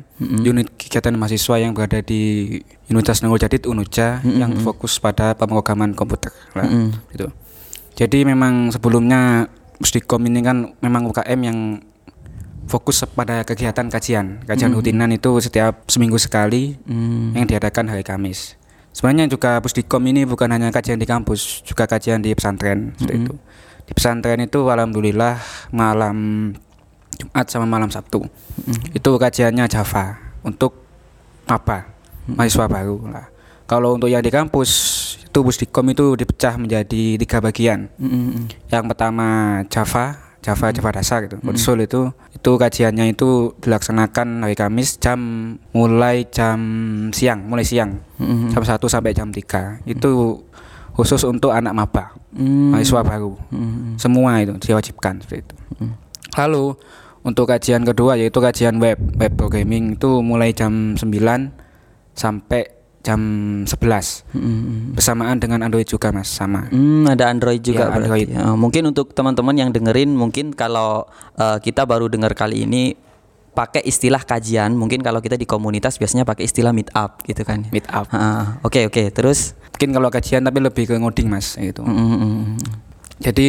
unit 0.42 0.68
kegiatan 0.74 1.12
mahasiswa 1.12 1.54
yang 1.56 1.72
berada 1.72 2.00
di 2.00 2.56
Universitas 2.86 3.22
Nurul 3.22 3.38
Jadid 3.38 3.64
Unuja 3.64 4.20
yang 4.22 4.58
fokus 4.58 4.96
pada 4.96 5.32
pemrograman 5.32 5.92
komputer. 5.92 6.34
Nah, 6.52 6.66
gitu. 7.10 7.30
Jadi 7.94 8.24
memang 8.24 8.68
sebelumnya 8.68 9.48
Pusdikom 9.76 10.24
ini 10.24 10.40
kan 10.40 10.76
memang 10.78 11.04
UKM 11.06 11.40
yang 11.42 11.58
fokus 12.66 13.02
pada 13.06 13.42
kegiatan 13.46 13.86
kajian. 13.86 14.42
Kajian 14.44 14.74
rutinan 14.74 15.10
itu 15.14 15.38
setiap 15.40 15.86
seminggu 15.86 16.18
sekali 16.18 16.76
yang 17.32 17.46
diadakan 17.46 17.90
hari 17.90 18.02
Kamis. 18.02 18.58
Sebenarnya 18.96 19.28
juga 19.28 19.60
Pusdikom 19.60 20.00
ini 20.08 20.24
bukan 20.24 20.48
hanya 20.48 20.72
kajian 20.72 20.96
di 20.96 21.04
kampus, 21.04 21.60
juga 21.68 21.84
kajian 21.84 22.24
di 22.24 22.32
pesantren 22.32 22.96
seperti 22.96 23.28
itu. 23.28 23.34
Di 23.84 23.92
pesantren 23.92 24.40
itu 24.40 24.66
alhamdulillah 24.66 25.36
malam 25.68 26.50
Jumat 27.16 27.46
sama 27.48 27.68
malam 27.68 27.92
Sabtu. 27.92 28.24
Itu 28.96 29.20
kajiannya 29.20 29.68
Java 29.68 30.16
untuk 30.40 30.80
apa? 31.44 31.92
Mahasiswa 32.24 32.66
baru 32.66 32.98
lah. 33.06 33.28
Kalau 33.68 34.00
untuk 34.00 34.08
yang 34.08 34.24
di 34.24 34.32
kampus 34.32 34.70
itu 35.28 35.38
Pusdikom 35.44 35.92
itu 35.92 36.16
dipecah 36.16 36.56
menjadi 36.56 37.20
tiga 37.20 37.44
bagian. 37.44 37.92
Mm-mm. 38.00 38.48
Yang 38.72 38.84
pertama 38.88 39.60
Java, 39.68 40.16
Java 40.40 40.72
Java 40.72 40.90
dasar 40.96 41.28
gitu. 41.28 41.36
Konsul 41.44 41.84
itu 41.84 42.16
itu 42.46 42.54
kajiannya 42.54 43.10
itu 43.10 43.58
dilaksanakan 43.58 44.46
hari 44.46 44.54
Kamis 44.54 45.02
jam 45.02 45.18
mulai 45.74 46.30
jam 46.30 46.62
siang, 47.10 47.42
mulai 47.42 47.66
siang. 47.66 47.98
Mm-mm. 48.22 48.54
Jam 48.54 48.62
1 48.62 48.78
sampai 48.86 49.10
jam 49.10 49.34
3. 49.34 49.82
Itu 49.82 50.46
khusus 50.94 51.26
untuk 51.26 51.50
anak 51.50 51.74
maba, 51.74 52.14
Mm. 52.38 52.70
mahasiswa 52.70 53.02
baru. 53.02 53.34
Mm-mm. 53.50 53.98
Semua 53.98 54.38
itu 54.46 54.54
diwajibkan 54.62 55.26
seperti 55.26 55.42
itu. 55.42 55.54
Lalu 56.38 56.78
untuk 57.26 57.50
kajian 57.50 57.82
kedua 57.82 58.14
yaitu 58.14 58.38
kajian 58.38 58.78
web, 58.78 58.94
web 59.18 59.32
programming 59.34 59.98
itu 59.98 60.22
mulai 60.22 60.54
jam 60.54 60.94
9 60.94 61.50
sampai 62.14 62.75
jam 63.06 63.20
11 63.62 64.34
Mm-mm. 64.34 64.98
bersamaan 64.98 65.38
dengan 65.38 65.62
Android 65.62 65.86
juga 65.86 66.10
Mas 66.10 66.26
sama. 66.26 66.66
Hmm, 66.68 67.06
ada 67.06 67.30
Android 67.30 67.62
juga 67.62 67.86
Ya. 67.86 67.94
Android. 67.94 68.26
Ya, 68.26 68.50
mungkin 68.52 68.90
untuk 68.90 69.14
teman-teman 69.14 69.54
yang 69.54 69.70
dengerin 69.70 70.10
mungkin 70.10 70.50
kalau 70.50 71.06
eh, 71.38 71.62
kita 71.62 71.86
baru 71.86 72.10
dengar 72.10 72.34
kali 72.34 72.66
ini 72.66 72.98
pakai 73.54 73.80
istilah 73.80 74.20
kajian, 74.20 74.76
mungkin 74.76 75.00
kalau 75.00 75.22
kita 75.22 75.38
di 75.38 75.46
komunitas 75.46 75.96
biasanya 75.96 76.26
pakai 76.26 76.44
istilah 76.44 76.74
meet 76.74 76.90
up 76.92 77.22
gitu 77.22 77.40
kan. 77.40 77.64
Meet 77.70 77.88
up. 77.88 78.04
Ah, 78.10 78.58
Oke, 78.60 78.84
oke. 78.84 79.08
Terus 79.08 79.54
Mungkin 79.72 79.92
kalau 79.92 80.08
kajian 80.08 80.40
tapi 80.40 80.58
lebih 80.58 80.84
ke 80.84 80.96
ngoding 80.96 81.28
Mas 81.28 81.52
gitu. 81.54 81.80
mm, 81.80 81.92
mm, 81.92 82.16
mm. 82.16 82.44
Jadi 83.16 83.48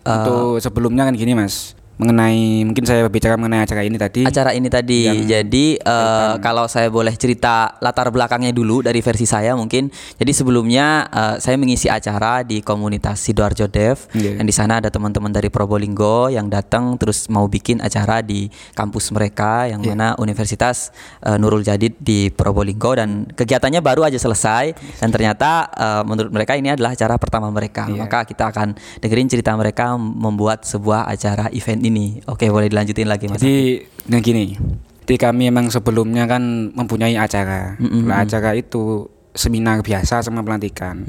untuk 0.00 0.60
sebelumnya 0.60 1.04
kan 1.04 1.12
gini 1.12 1.32
Mas, 1.32 1.76
mengenai 1.94 2.66
mungkin 2.66 2.82
saya 2.82 3.06
berbicara 3.06 3.38
mengenai 3.38 3.62
acara 3.62 3.86
ini 3.86 3.94
tadi. 3.94 4.22
acara 4.26 4.50
ini 4.50 4.66
tadi. 4.66 5.06
Jadi 5.30 5.78
eh, 5.78 6.34
kalau 6.42 6.66
saya 6.66 6.90
boleh 6.90 7.14
cerita 7.14 7.78
latar 7.78 8.10
belakangnya 8.10 8.50
dulu 8.50 8.82
dari 8.82 8.98
versi 8.98 9.26
saya 9.26 9.54
mungkin. 9.54 9.86
Jadi 10.18 10.32
sebelumnya 10.34 11.06
eh, 11.06 11.36
saya 11.38 11.54
mengisi 11.54 11.86
acara 11.86 12.42
di 12.42 12.58
komunitas 12.66 13.22
Sidoarjo 13.22 13.70
Dev. 13.70 14.10
Iya. 14.10 14.42
Dan 14.42 14.44
di 14.50 14.54
sana 14.54 14.82
ada 14.82 14.90
teman-teman 14.90 15.30
dari 15.30 15.46
Probolinggo 15.54 16.34
yang 16.34 16.50
datang 16.50 16.98
terus 16.98 17.30
mau 17.30 17.46
bikin 17.46 17.78
acara 17.78 18.26
di 18.26 18.50
kampus 18.74 19.14
mereka 19.14 19.70
yang 19.70 19.78
mana 19.86 20.18
Universitas 20.18 20.90
eh, 21.22 21.38
Nurul 21.38 21.62
Jadid 21.62 21.94
di 22.02 22.26
Probolinggo 22.34 22.98
dan 22.98 23.30
kegiatannya 23.30 23.78
baru 23.78 24.10
aja 24.10 24.18
selesai 24.18 24.98
dan 24.98 25.08
ternyata 25.14 25.70
eh, 25.70 26.02
menurut 26.02 26.34
mereka 26.34 26.58
ini 26.58 26.74
adalah 26.74 26.98
acara 26.98 27.14
pertama 27.22 27.54
mereka. 27.54 27.86
Maka 27.86 28.26
kita 28.26 28.50
akan 28.50 28.74
dengerin 28.98 29.30
cerita 29.30 29.54
mereka 29.54 29.94
membuat 29.94 30.66
sebuah 30.66 31.06
acara 31.06 31.46
event 31.54 31.83
ini. 31.84 32.24
Oke, 32.24 32.48
boleh 32.48 32.72
dilanjutin 32.72 33.08
lagi 33.08 33.28
Mas. 33.28 33.40
Jadi 33.40 33.84
nah 34.08 34.20
gini, 34.20 34.56
jadi 35.04 35.16
kami 35.20 35.52
emang 35.52 35.68
sebelumnya 35.68 36.24
kan 36.24 36.72
mempunyai 36.72 37.16
acara. 37.20 37.76
Lah 37.78 38.24
acara 38.24 38.56
itu 38.56 39.08
seminar 39.36 39.84
biasa 39.84 40.24
sama 40.24 40.40
pelantikan. 40.40 41.04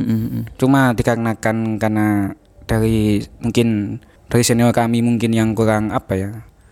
Cuma 0.60 0.92
dikarenakan 0.92 1.80
karena 1.80 2.36
dari 2.66 3.24
mungkin 3.40 4.00
dari 4.28 4.44
senior 4.44 4.74
kami 4.74 5.06
mungkin 5.06 5.32
yang 5.32 5.54
kurang 5.54 5.94
apa 5.94 6.14
ya 6.18 6.32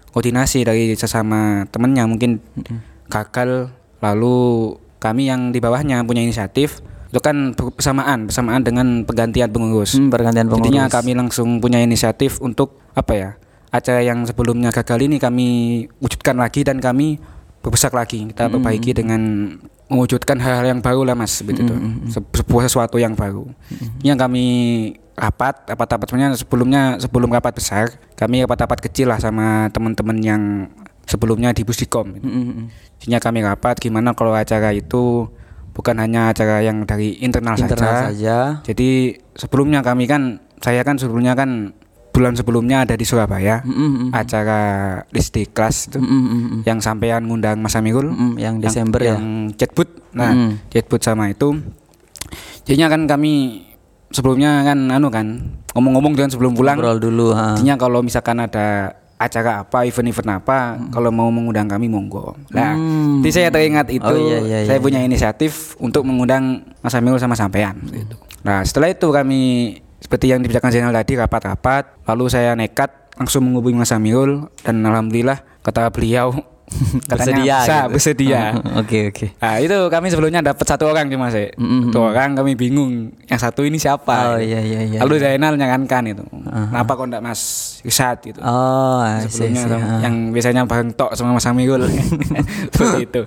koordinasi 0.09 0.65
dari 0.65 0.93
sesama 0.97 1.69
temennya 1.69 2.09
mungkin 2.09 2.41
gagal 3.09 3.69
lalu 4.01 4.73
kami 4.97 5.29
yang 5.29 5.53
di 5.53 5.61
bawahnya 5.61 6.01
punya 6.05 6.25
inisiatif 6.25 6.81
itu 7.13 7.21
kan 7.21 7.53
bersamaan 7.53 8.25
bersamaan 8.25 8.65
dengan 8.65 9.05
pergantian 9.05 9.53
pengurus. 9.53 9.93
Hmm, 9.93 10.09
pergantian 10.09 10.49
pengurus. 10.49 10.65
Jadinya 10.65 10.89
kami 10.89 11.13
langsung 11.13 11.61
punya 11.61 11.77
inisiatif 11.77 12.41
untuk 12.41 12.81
apa 12.97 13.13
ya 13.13 13.29
acara 13.73 14.05
yang 14.05 14.21
sebelumnya 14.29 14.69
gagal 14.69 15.01
ini 15.01 15.17
kami 15.17 15.47
wujudkan 15.97 16.37
lagi 16.37 16.61
dan 16.61 16.77
kami 16.77 17.17
berbesar 17.65 17.89
lagi 17.89 18.29
kita 18.29 18.53
perbaiki 18.53 18.93
dengan 18.93 19.21
mewujudkan 19.89 20.37
hal-hal 20.37 20.77
yang 20.77 20.81
baru 20.85 21.01
lah 21.09 21.15
mas 21.17 21.41
seperti 21.41 21.65
itu 21.65 21.75
Se- 22.13 22.31
sebuah 22.37 22.69
sesuatu 22.69 23.01
yang 23.01 23.17
baru 23.17 23.49
yang 24.05 24.15
kami 24.19 24.45
rapat 25.13 25.69
rapat-rapat 25.69 26.05
sebenarnya 26.09 26.29
sebelumnya 26.37 26.81
sebelum 27.01 27.29
rapat 27.33 27.53
besar 27.57 27.85
kami 28.13 28.45
rapat-rapat 28.45 28.79
kecil 28.89 29.09
lah 29.09 29.17
sama 29.21 29.69
teman-teman 29.73 30.17
yang 30.21 30.41
sebelumnya 31.03 31.51
di 31.51 31.67
Busdikom 31.67 32.15
gitu. 32.17 32.25
Mm-mm. 32.25 32.71
Sehingga 32.97 33.19
kami 33.19 33.43
rapat 33.43 33.77
gimana 33.77 34.15
kalau 34.15 34.31
acara 34.31 34.71
itu 34.71 35.27
bukan 35.75 35.99
hanya 35.99 36.31
acara 36.31 36.63
yang 36.63 36.87
dari 36.87 37.19
internal, 37.19 37.59
Internal 37.59 38.09
saja. 38.09 38.09
saja. 38.09 38.37
Jadi 38.63 39.19
sebelumnya 39.35 39.83
kami 39.83 40.07
kan 40.07 40.39
saya 40.63 40.81
kan 40.87 40.95
sebelumnya 40.95 41.35
kan 41.35 41.75
bulan 42.13 42.37
sebelumnya 42.37 42.85
ada 42.85 42.93
di 42.93 43.03
Surabaya 43.03 43.65
Mm-mm. 43.65 44.13
acara 44.13 44.61
list 45.09 45.33
di 45.33 45.43
kelas 45.43 45.89
itu 45.89 45.97
Mm-mm. 45.97 46.61
yang 46.63 46.77
sampean 46.77 47.25
ngundang 47.25 47.57
Mas 47.57 47.73
Amirul 47.73 48.07
Mm-mm, 48.07 48.37
yang 48.37 48.61
Desember 48.61 49.01
ya. 49.01 49.17
yang 49.17 49.49
chatbot 49.51 49.89
nah 50.13 50.29
Mm. 50.29 50.61
chatbot 50.69 51.01
sama 51.01 51.27
itu 51.27 51.57
jadinya 52.63 52.87
kan 52.87 53.09
kami 53.09 53.65
sebelumnya 54.09 54.61
kan 54.63 54.77
anu 54.87 55.09
kan 55.09 55.41
ngomong-ngomong 55.73 56.13
dengan 56.13 56.29
sebelum 56.29 56.53
pulang 56.53 56.77
Ngobrol 56.77 57.01
dulu. 57.01 57.27
ha. 57.33 57.57
Kalau 57.57 58.05
misalkan 58.05 58.37
ada 58.37 58.93
acara 59.17 59.63
apa, 59.63 59.87
event-event 59.87 60.37
apa, 60.37 60.77
kalau 60.91 61.09
mau 61.09 61.31
mengundang 61.31 61.65
kami 61.65 61.87
monggo. 61.87 62.35
Nah, 62.51 62.75
Hmm. 62.75 63.23
jadi 63.23 63.31
saya 63.31 63.49
teringat 63.49 63.87
itu, 63.89 64.03
Oh, 64.03 64.13
iya, 64.19 64.37
iya, 64.43 64.57
saya 64.67 64.77
iya. 64.77 64.83
punya 64.83 64.99
inisiatif 64.99 65.73
untuk 65.79 66.03
mengundang 66.03 66.61
Mas 66.83 66.93
Amil 66.93 67.15
sama 67.17 67.33
sampean. 67.33 67.79
gitu. 67.87 68.19
Nah, 68.43 68.61
setelah 68.61 68.91
itu 68.91 69.07
kami 69.07 69.41
seperti 70.03 70.35
yang 70.35 70.43
dibicarakan 70.43 70.69
Zainal 70.69 70.91
tadi 70.91 71.15
rapat-rapat, 71.15 72.03
lalu 72.03 72.27
saya 72.27 72.51
nekat 72.59 72.91
langsung 73.15 73.47
menghubungi 73.47 73.79
Mas 73.79 73.95
Amirul 73.95 74.51
dan 74.67 74.83
alhamdulillah 74.83 75.39
kata 75.63 75.87
beliau 75.93 76.33
katanya 77.11 77.43
bisa 77.43 77.75
gitu. 77.85 77.91
bersedia. 77.93 78.41
Oke, 78.81 79.13
oke. 79.13 79.37
Nah, 79.37 79.61
itu 79.61 79.77
kami 79.93 80.09
sebelumnya 80.09 80.41
dapat 80.41 80.65
satu 80.65 80.89
orang 80.89 81.05
cuma 81.05 81.29
sih. 81.29 81.53
Mm-mm. 81.53 81.93
Satu 81.93 81.99
orang 82.09 82.33
kami 82.33 82.57
bingung. 82.57 83.13
Yang 83.29 83.39
satu 83.45 83.61
ini 83.61 83.77
siapa? 83.77 84.33
Oh, 84.33 84.41
gitu. 84.41 84.49
iya, 84.49 84.59
iya, 84.63 84.79
iya, 84.81 84.97
Lalu 85.05 85.21
Zainal 85.21 85.53
nyangankan 85.53 86.03
itu. 86.09 86.23
Kenapa 86.25 86.97
kok 86.97 87.05
enggak 87.05 87.21
Mas 87.21 87.41
Risat 87.85 88.17
gitu? 88.25 88.41
Oh, 88.41 89.05
see, 89.21 89.29
Sebelumnya 89.29 89.61
see. 89.69 89.75
Ha. 89.77 89.95
yang 90.01 90.15
biasanya 90.33 90.61
bareng 90.65 90.91
tok 90.97 91.13
sama 91.13 91.37
Mas 91.37 91.45
Amigul. 91.45 91.85
Seperti 92.73 93.05
itu. 93.05 93.21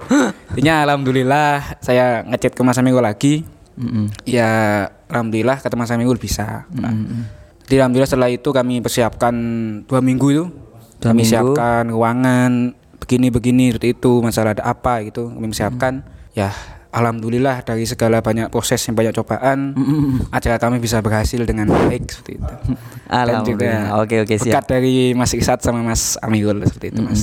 Intinya 0.57 0.75
alhamdulillah 0.83 1.79
saya 1.79 2.27
ngechat 2.27 2.57
ke 2.57 2.63
Mas 2.67 2.81
Amigul 2.83 3.05
lagi. 3.05 3.47
Mm-mm. 3.79 4.11
Ya 4.27 4.51
alhamdulillah 5.11 5.59
kata 5.63 5.75
Mas 5.79 5.91
Amigul 5.91 6.19
bisa. 6.19 6.67
Nah, 6.75 6.95
Jadi 7.67 7.83
alhamdulillah 7.83 8.11
setelah 8.11 8.31
itu 8.31 8.49
kami 8.55 8.79
persiapkan 8.79 9.35
dua 9.87 9.99
minggu 9.99 10.29
itu. 10.31 10.45
Dua 11.03 11.13
kami 11.13 11.23
minggu. 11.27 11.33
siapkan 11.35 11.91
ruangan 11.91 12.73
begini-begini 13.07 13.71
seperti 13.71 13.89
itu 13.95 14.13
masalah 14.19 14.59
ada 14.59 14.67
apa 14.67 14.99
gitu 15.07 15.31
kami 15.31 15.55
siapkan 15.55 16.03
ya 16.35 16.51
alhamdulillah 16.91 17.63
dari 17.63 17.87
segala 17.87 18.19
banyak 18.19 18.51
proses 18.51 18.83
yang 18.89 18.99
banyak 18.99 19.15
cobaan 19.15 19.79
acara 20.35 20.59
kami 20.59 20.83
bisa 20.83 20.99
berhasil 21.05 21.39
dengan 21.47 21.71
baik 21.71 22.09
seperti 22.09 22.41
itu 22.41 22.55
dan 23.07 23.47
juga 23.47 23.87
Alhamdulillah. 23.87 24.03
Oke 24.03 24.17
oke 24.27 24.35
siap. 24.41 24.59
berkat 24.59 24.67
dari 24.67 25.15
Mas 25.15 25.31
Irsat 25.37 25.63
sama 25.63 25.87
Mas 25.87 26.19
Amirul 26.19 26.65
seperti 26.67 26.97
itu 26.97 27.01
Mas 27.05 27.23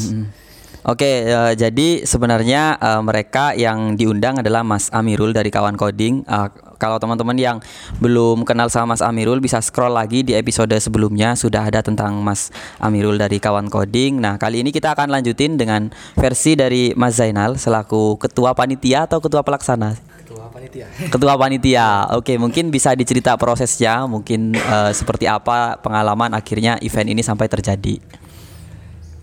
Oke, 0.84 1.24
eh, 1.32 1.56
jadi 1.56 2.04
sebenarnya 2.04 2.76
eh, 2.76 3.00
mereka 3.00 3.56
yang 3.56 3.96
diundang 3.96 4.44
adalah 4.44 4.68
Mas 4.68 4.92
Amirul 4.92 5.32
dari 5.32 5.48
kawan 5.48 5.80
coding. 5.80 6.28
Eh, 6.28 6.50
kalau 6.84 7.00
teman-teman 7.00 7.40
yang 7.40 7.58
belum 8.04 8.44
kenal 8.44 8.68
sama 8.68 8.92
Mas 8.92 9.00
Amirul 9.00 9.40
bisa 9.40 9.64
scroll 9.64 9.96
lagi 9.96 10.20
di 10.20 10.36
episode 10.36 10.76
sebelumnya 10.84 11.32
sudah 11.40 11.72
ada 11.72 11.80
tentang 11.80 12.20
Mas 12.20 12.52
Amirul 12.84 13.16
dari 13.16 13.40
kawan 13.40 13.72
coding. 13.72 14.20
Nah, 14.20 14.36
kali 14.36 14.60
ini 14.60 14.76
kita 14.76 14.92
akan 14.92 15.08
lanjutin 15.08 15.56
dengan 15.56 15.96
versi 16.20 16.60
dari 16.60 16.92
Mas 17.00 17.16
Zainal 17.16 17.56
selaku 17.56 18.20
ketua 18.20 18.52
panitia 18.52 19.08
atau 19.08 19.24
ketua 19.24 19.48
pelaksana. 19.48 19.96
Ketua 20.28 20.52
panitia. 20.52 20.88
Ketua 21.16 21.34
panitia. 21.40 21.88
Oke, 22.20 22.36
mungkin 22.36 22.68
bisa 22.68 22.92
dicerita 23.00 23.40
prosesnya, 23.40 24.04
mungkin 24.04 24.52
eh, 24.52 24.92
seperti 24.92 25.24
apa 25.24 25.80
pengalaman 25.80 26.36
akhirnya 26.36 26.76
event 26.84 27.08
ini 27.08 27.24
sampai 27.24 27.48
terjadi. 27.48 27.96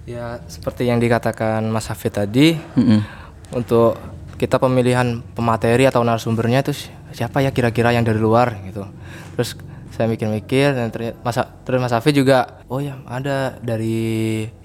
Ya 0.08 0.40
seperti 0.48 0.88
yang 0.88 0.96
dikatakan 0.96 1.68
Mas 1.68 1.92
Hafid 1.92 2.16
tadi, 2.16 2.56
Mm-mm. 2.56 3.04
untuk 3.52 4.00
kita 4.40 4.56
pemilihan 4.56 5.20
pemateri 5.36 5.84
atau 5.84 6.00
narasumbernya 6.00 6.64
itu 6.64 6.72
si- 6.72 6.88
siapa 7.12 7.44
ya 7.44 7.52
kira-kira 7.52 7.92
yang 7.92 8.00
dari 8.00 8.16
luar 8.16 8.56
gitu. 8.64 8.88
Terus 9.36 9.60
saya 9.90 10.08
mikir-mikir 10.08 10.72
dan 10.72 10.88
ternyata 10.88 11.20
Mas, 11.20 11.36
Ha- 11.36 11.50
terus 11.60 11.76
Mas 11.76 11.92
Hafid 11.92 12.16
juga, 12.16 12.64
oh 12.66 12.80
ya 12.80 12.96
ada 13.04 13.60
dari 13.60 14.00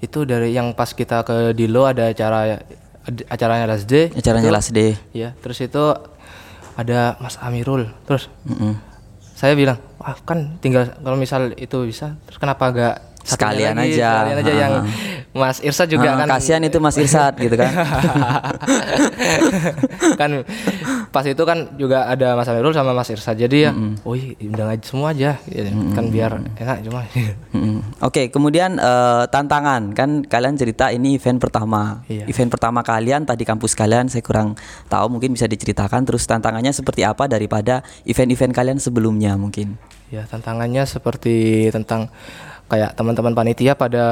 itu 0.00 0.24
dari 0.24 0.50
yang 0.50 0.72
pas 0.72 0.88
kita 0.90 1.20
ke 1.20 1.52
Dilo 1.52 1.84
ada 1.84 2.08
acara 2.08 2.56
acaranya 3.28 3.68
Last 3.68 3.84
Day. 3.84 4.08
Acaranya 4.10 4.48
Last 4.48 4.72
Day. 4.72 4.96
Iya, 5.12 5.36
terus 5.36 5.60
itu 5.60 5.82
ada 6.72 7.20
Mas 7.20 7.36
Amirul. 7.36 7.92
Terus 8.04 8.32
Mm-mm. 8.42 8.80
saya 9.32 9.52
bilang, 9.52 9.76
wah 9.96 10.16
kan 10.18 10.56
tinggal 10.58 10.88
kalau 10.96 11.14
misal 11.14 11.52
itu 11.52 11.84
bisa, 11.84 12.16
terus 12.24 12.40
kenapa 12.40 12.64
gak 12.72 12.94
Sekalian 13.26 13.74
aja. 13.74 14.22
sekalian 14.22 14.38
aja 14.38 14.52
yang 14.54 14.74
Ha. 14.78 15.14
Mas 15.36 15.60
Irsa 15.60 15.84
juga 15.84 16.08
Ah, 16.08 16.24
kan 16.24 16.28
kasihan 16.32 16.62
itu 16.62 16.78
Mas 16.78 16.96
Irsat 16.96 17.36
gitu 17.44 17.52
kan. 17.54 17.68
kan 20.16 20.30
pas 21.10 21.24
itu 21.24 21.42
kan 21.42 21.76
juga 21.76 22.06
ada 22.06 22.32
Mas 22.32 22.48
Amirul 22.48 22.72
sama 22.72 22.92
Mas 22.92 23.08
Irsa 23.08 23.32
jadi 23.32 23.68
ya 23.68 23.72
oh 24.00 24.14
iya 24.14 24.32
undang 24.40 24.68
aja 24.70 24.82
semua 24.82 25.12
aja 25.12 25.36
gitu. 25.44 25.68
kan 25.92 26.04
biar 26.08 26.32
enak 26.54 26.78
cuma. 26.82 27.04
Oke, 28.00 28.28
kemudian 28.28 28.76
eh, 28.76 29.24
tantangan 29.26 29.92
kan 29.92 30.22
kalian 30.22 30.54
cerita 30.54 30.88
ini 30.88 31.16
event 31.16 31.36
pertama. 31.36 32.00
Iya. 32.06 32.24
Event 32.26 32.48
pertama 32.48 32.80
kalian 32.80 33.24
tadi 33.24 33.42
kampus 33.42 33.72
kalian 33.72 34.08
saya 34.08 34.20
kurang 34.20 34.56
tahu 34.86 35.06
mungkin 35.10 35.32
bisa 35.32 35.44
diceritakan 35.44 36.04
terus 36.04 36.24
tantangannya 36.24 36.70
seperti 36.70 37.02
apa 37.02 37.26
daripada 37.26 37.80
event-event 38.04 38.52
kalian 38.52 38.78
sebelumnya 38.78 39.34
mungkin. 39.34 39.76
ya 40.06 40.22
tantangannya 40.22 40.86
seperti 40.86 41.66
tentang 41.68 42.06
kayak 42.66 42.94
teman-teman 42.94 43.32
panitia 43.32 43.72
pada 43.72 44.06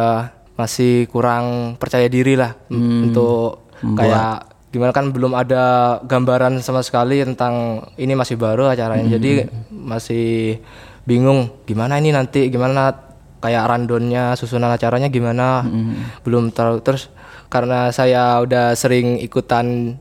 masih 0.54 1.06
kurang 1.08 1.74
percaya 1.76 2.06
diri 2.06 2.34
lah 2.34 2.54
Hmm. 2.68 3.10
untuk 3.10 3.66
kayak 3.92 4.46
gimana 4.70 4.90
kan 4.90 5.10
belum 5.10 5.32
ada 5.32 5.64
gambaran 6.00 6.58
sama 6.58 6.80
sekali 6.80 7.22
tentang 7.22 7.54
ini 7.96 8.12
masih 8.12 8.34
baru 8.34 8.66
acaranya 8.66 9.04
Hmm. 9.04 9.14
jadi 9.14 9.30
masih 9.68 10.58
bingung 11.02 11.50
gimana 11.62 11.96
ini 11.96 12.10
nanti 12.10 12.46
gimana 12.48 12.94
kayak 13.38 13.66
randonnya 13.66 14.32
susunan 14.34 14.70
acaranya 14.70 15.06
gimana 15.08 15.60
Hmm. 15.60 15.94
belum 16.22 16.48
tahu 16.48 16.80
terus 16.80 17.10
karena 17.46 17.90
saya 17.90 18.40
udah 18.40 18.72
sering 18.72 19.18
ikutan 19.20 19.98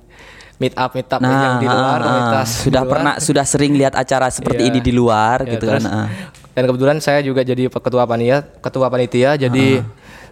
meet 0.58 0.74
up 0.74 0.94
meet 0.94 1.06
up 1.08 1.20
yang 1.20 1.60
di 1.60 1.68
luar 1.68 1.78
ah, 1.92 1.94
ah, 1.94 2.00
komunitas 2.00 2.48
sudah 2.62 2.82
di 2.82 2.86
luar. 2.86 2.94
pernah 2.94 3.14
sudah 3.20 3.44
sering 3.44 3.74
lihat 3.74 3.94
acara 3.94 4.30
seperti 4.30 4.64
Iya. 4.64 4.70
ini 4.70 4.80
di 4.80 4.94
luar 4.94 5.44
Ya, 5.44 5.52
gitu 5.52 5.66
terus- 5.68 5.84
kan. 5.84 5.92
ah. 5.92 6.08
Dan 6.54 6.70
kebetulan 6.70 7.02
saya 7.02 7.26
juga 7.26 7.42
jadi 7.42 7.66
ketua 7.66 8.06
panitia, 8.06 8.46
ketua 8.62 8.88
panitia, 8.94 9.34
jadi 9.38 9.82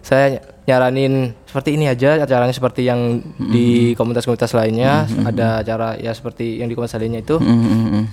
saya 0.02 0.38
nyaranin 0.62 1.34
seperti 1.46 1.74
ini 1.74 1.90
aja 1.90 2.22
acaranya 2.22 2.54
seperti 2.54 2.86
yang 2.86 3.18
di 3.38 3.98
komunitas-komunitas 3.98 4.54
lainnya, 4.54 5.10
ada 5.26 5.66
acara 5.66 5.98
ya 5.98 6.14
seperti 6.14 6.62
yang 6.62 6.70
di 6.70 6.74
komunitas 6.78 6.98
lainnya 7.02 7.26
itu. 7.26 7.42
Mm, 7.42 7.58
mm, 7.58 7.86
mm. 7.90 8.04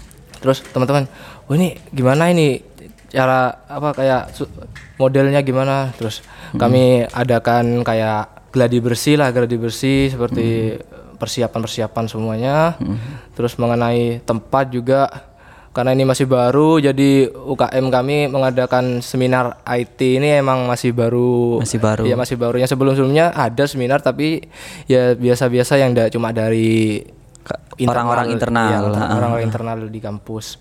Terus 0.41 0.65
teman-teman, 0.73 1.05
"Oh 1.45 1.53
ini 1.53 1.77
gimana 1.93 2.33
ini 2.33 2.57
cara 3.13 3.65
apa 3.69 3.93
kayak 3.93 4.33
modelnya 4.97 5.45
gimana?" 5.45 5.93
Terus 5.93 6.25
kami 6.57 7.05
adakan 7.05 7.85
kayak 7.85 8.49
gladi 8.49 8.81
bersih 8.81 9.21
lah, 9.21 9.29
gladi 9.29 9.57
bersih 9.61 10.09
seperti 10.09 10.81
persiapan-persiapan 11.21 12.05
semuanya. 12.09 12.73
Terus 13.37 13.53
mengenai 13.61 14.25
tempat 14.25 14.73
juga 14.73 15.28
karena 15.79 15.95
ini 15.95 16.03
masih 16.03 16.27
baru 16.27 16.75
jadi 16.83 17.31
UKM 17.31 17.87
kami 17.87 18.27
mengadakan 18.27 18.99
seminar 18.99 19.63
IT 19.63 19.95
ini 20.19 20.43
emang 20.43 20.67
masih 20.67 20.91
baru. 20.91 21.63
Masih 21.63 21.79
baru. 21.79 22.03
ya 22.03 22.19
masih 22.19 22.35
barunya. 22.35 22.67
Sebelum-sebelumnya 22.67 23.31
ada 23.31 23.63
seminar 23.63 24.03
tapi 24.03 24.43
ya 24.91 25.15
biasa-biasa 25.15 25.79
yang 25.79 25.95
da- 25.95 26.11
cuma 26.11 26.35
dari 26.35 26.99
orang-orang 27.79 28.35
internal. 28.35 28.67
Iya, 28.67 28.79
orang-orang 28.91 29.43
internal 29.47 29.77
di 29.87 30.03
kampus. 30.03 30.59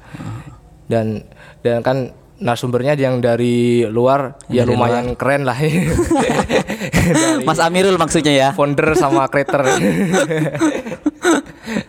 Dan 0.86 1.26
dan 1.66 1.82
kan 1.82 2.14
narasumbernya 2.38 2.94
yang 2.94 3.18
dari 3.18 3.82
luar 3.90 4.38
ya 4.46 4.62
lumayan 4.62 5.18
keren 5.18 5.42
lah. 5.42 5.58
Mas 7.50 7.58
Amirul 7.58 7.98
maksudnya 7.98 8.30
ya. 8.30 8.48
founder 8.54 8.94
sama 8.94 9.26
creator. 9.26 9.66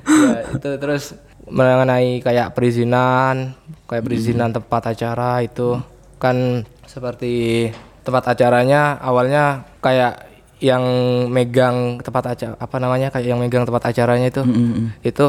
Ya 0.09 0.43
itu 0.51 0.69
terus 0.81 1.15
mengenai 1.49 2.21
kayak 2.23 2.53
perizinan 2.55 3.57
kayak 3.89 4.05
perizinan 4.05 4.53
tempat 4.53 4.93
acara 4.95 5.43
itu. 5.43 5.81
Kan 6.21 6.65
seperti 6.85 7.69
tempat 8.05 8.33
acaranya 8.33 8.97
awalnya 9.01 9.67
kayak 9.83 10.29
yang 10.59 10.83
megang 11.31 12.03
tempat 12.03 12.35
acara 12.35 12.53
apa 12.59 12.77
namanya 12.83 13.07
kayak 13.15 13.27
yang 13.31 13.39
megang 13.39 13.63
tempat 13.63 13.95
acaranya 13.95 14.27
itu 14.27 14.43
itu 15.03 15.25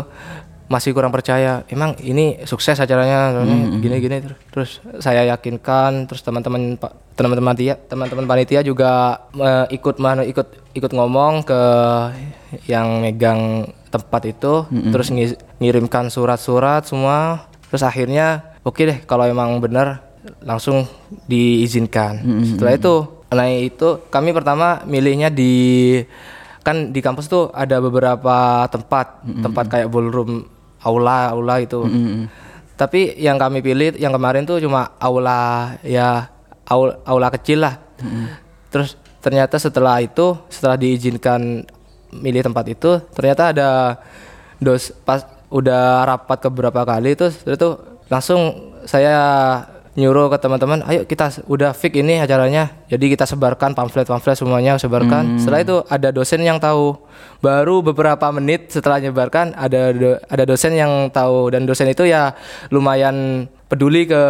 masih 0.70 0.94
kurang 0.94 1.10
percaya. 1.10 1.66
Emang 1.66 1.98
ini 1.98 2.46
sukses 2.46 2.78
acaranya 2.78 3.34
soalnya 3.34 3.58
gini-gini 3.82 4.16
terus 4.22 4.38
terus 4.54 4.70
saya 5.02 5.26
yakinkan 5.34 6.06
terus 6.06 6.22
teman-teman 6.22 6.78
teman-teman 7.18 7.52
panitia 7.52 7.74
teman-teman 7.90 8.26
panitia 8.30 8.60
juga 8.62 9.18
eh, 9.34 9.66
ikut 9.74 9.98
mana 9.98 10.22
ikut 10.22 10.74
ikut 10.78 10.92
ngomong 10.94 11.42
ke 11.42 11.62
yang 12.70 13.02
megang 13.02 13.66
tempat 13.90 14.22
itu 14.24 14.64
terus 14.90 15.10
ngis- 15.10 15.38
ngirimkan 15.58 16.08
surat-surat 16.08 16.86
semua 16.86 17.46
terus 17.68 17.82
akhirnya 17.82 18.54
oke 18.62 18.80
deh 18.80 18.98
kalau 19.04 19.26
emang 19.26 19.58
benar 19.58 20.06
langsung 20.40 20.84
diizinkan. 21.26 22.22
Setelah 22.46 22.72
itu 22.74 22.94
nah 23.30 23.46
itu 23.46 23.88
kami 24.10 24.30
pertama 24.30 24.82
milihnya 24.84 25.30
di 25.30 25.54
kan 26.60 26.90
di 26.90 26.98
kampus 26.98 27.26
tuh 27.26 27.48
ada 27.50 27.78
beberapa 27.78 28.66
tempat 28.66 29.22
tempat 29.40 29.64
kayak 29.66 29.88
ballroom 29.88 30.44
aula 30.82 31.30
aula 31.30 31.62
itu 31.62 31.80
tapi 32.74 33.14
yang 33.16 33.36
kami 33.36 33.60
pilih 33.60 33.92
yang 33.96 34.10
kemarin 34.10 34.42
tuh 34.42 34.56
cuma 34.58 34.96
aula 34.96 35.72
ya 35.84 36.32
aula, 36.64 36.96
aula 37.04 37.28
kecil 37.30 37.60
lah. 37.60 37.76
Terus 38.72 38.94
ternyata 39.20 39.60
setelah 39.60 40.00
itu 40.00 40.32
setelah 40.48 40.80
diizinkan 40.80 41.66
milih 42.12 42.42
tempat 42.42 42.64
itu 42.68 42.98
ternyata 43.14 43.54
ada 43.54 43.68
dos 44.58 44.90
pas 45.06 45.24
udah 45.50 46.06
rapat 46.06 46.38
ke 46.42 46.48
beberapa 46.50 46.82
kali 46.86 47.18
terus 47.18 47.42
itu 47.42 47.78
langsung 48.10 48.74
saya 48.86 49.18
nyuruh 49.98 50.30
ke 50.30 50.38
teman-teman 50.38 50.86
ayo 50.86 51.02
kita 51.02 51.42
udah 51.50 51.74
fix 51.74 51.90
ini 51.98 52.22
acaranya. 52.22 52.70
Jadi 52.86 53.10
kita 53.10 53.26
sebarkan 53.26 53.74
pamflet-pamflet 53.74 54.38
semuanya 54.38 54.78
sebarkan. 54.78 55.36
Setelah 55.42 55.60
itu 55.66 55.76
ada 55.90 56.14
dosen 56.14 56.40
yang 56.46 56.62
tahu. 56.62 56.94
Baru 57.42 57.82
beberapa 57.82 58.30
menit 58.30 58.70
setelah 58.70 59.02
nyebarkan 59.02 59.50
ada 59.58 59.90
do- 59.90 60.20
ada 60.30 60.44
dosen 60.46 60.78
yang 60.78 61.10
tahu. 61.10 61.50
Dan 61.50 61.66
dosen 61.66 61.90
itu 61.90 62.06
ya 62.06 62.38
lumayan 62.70 63.50
peduli 63.66 64.06
ke 64.06 64.22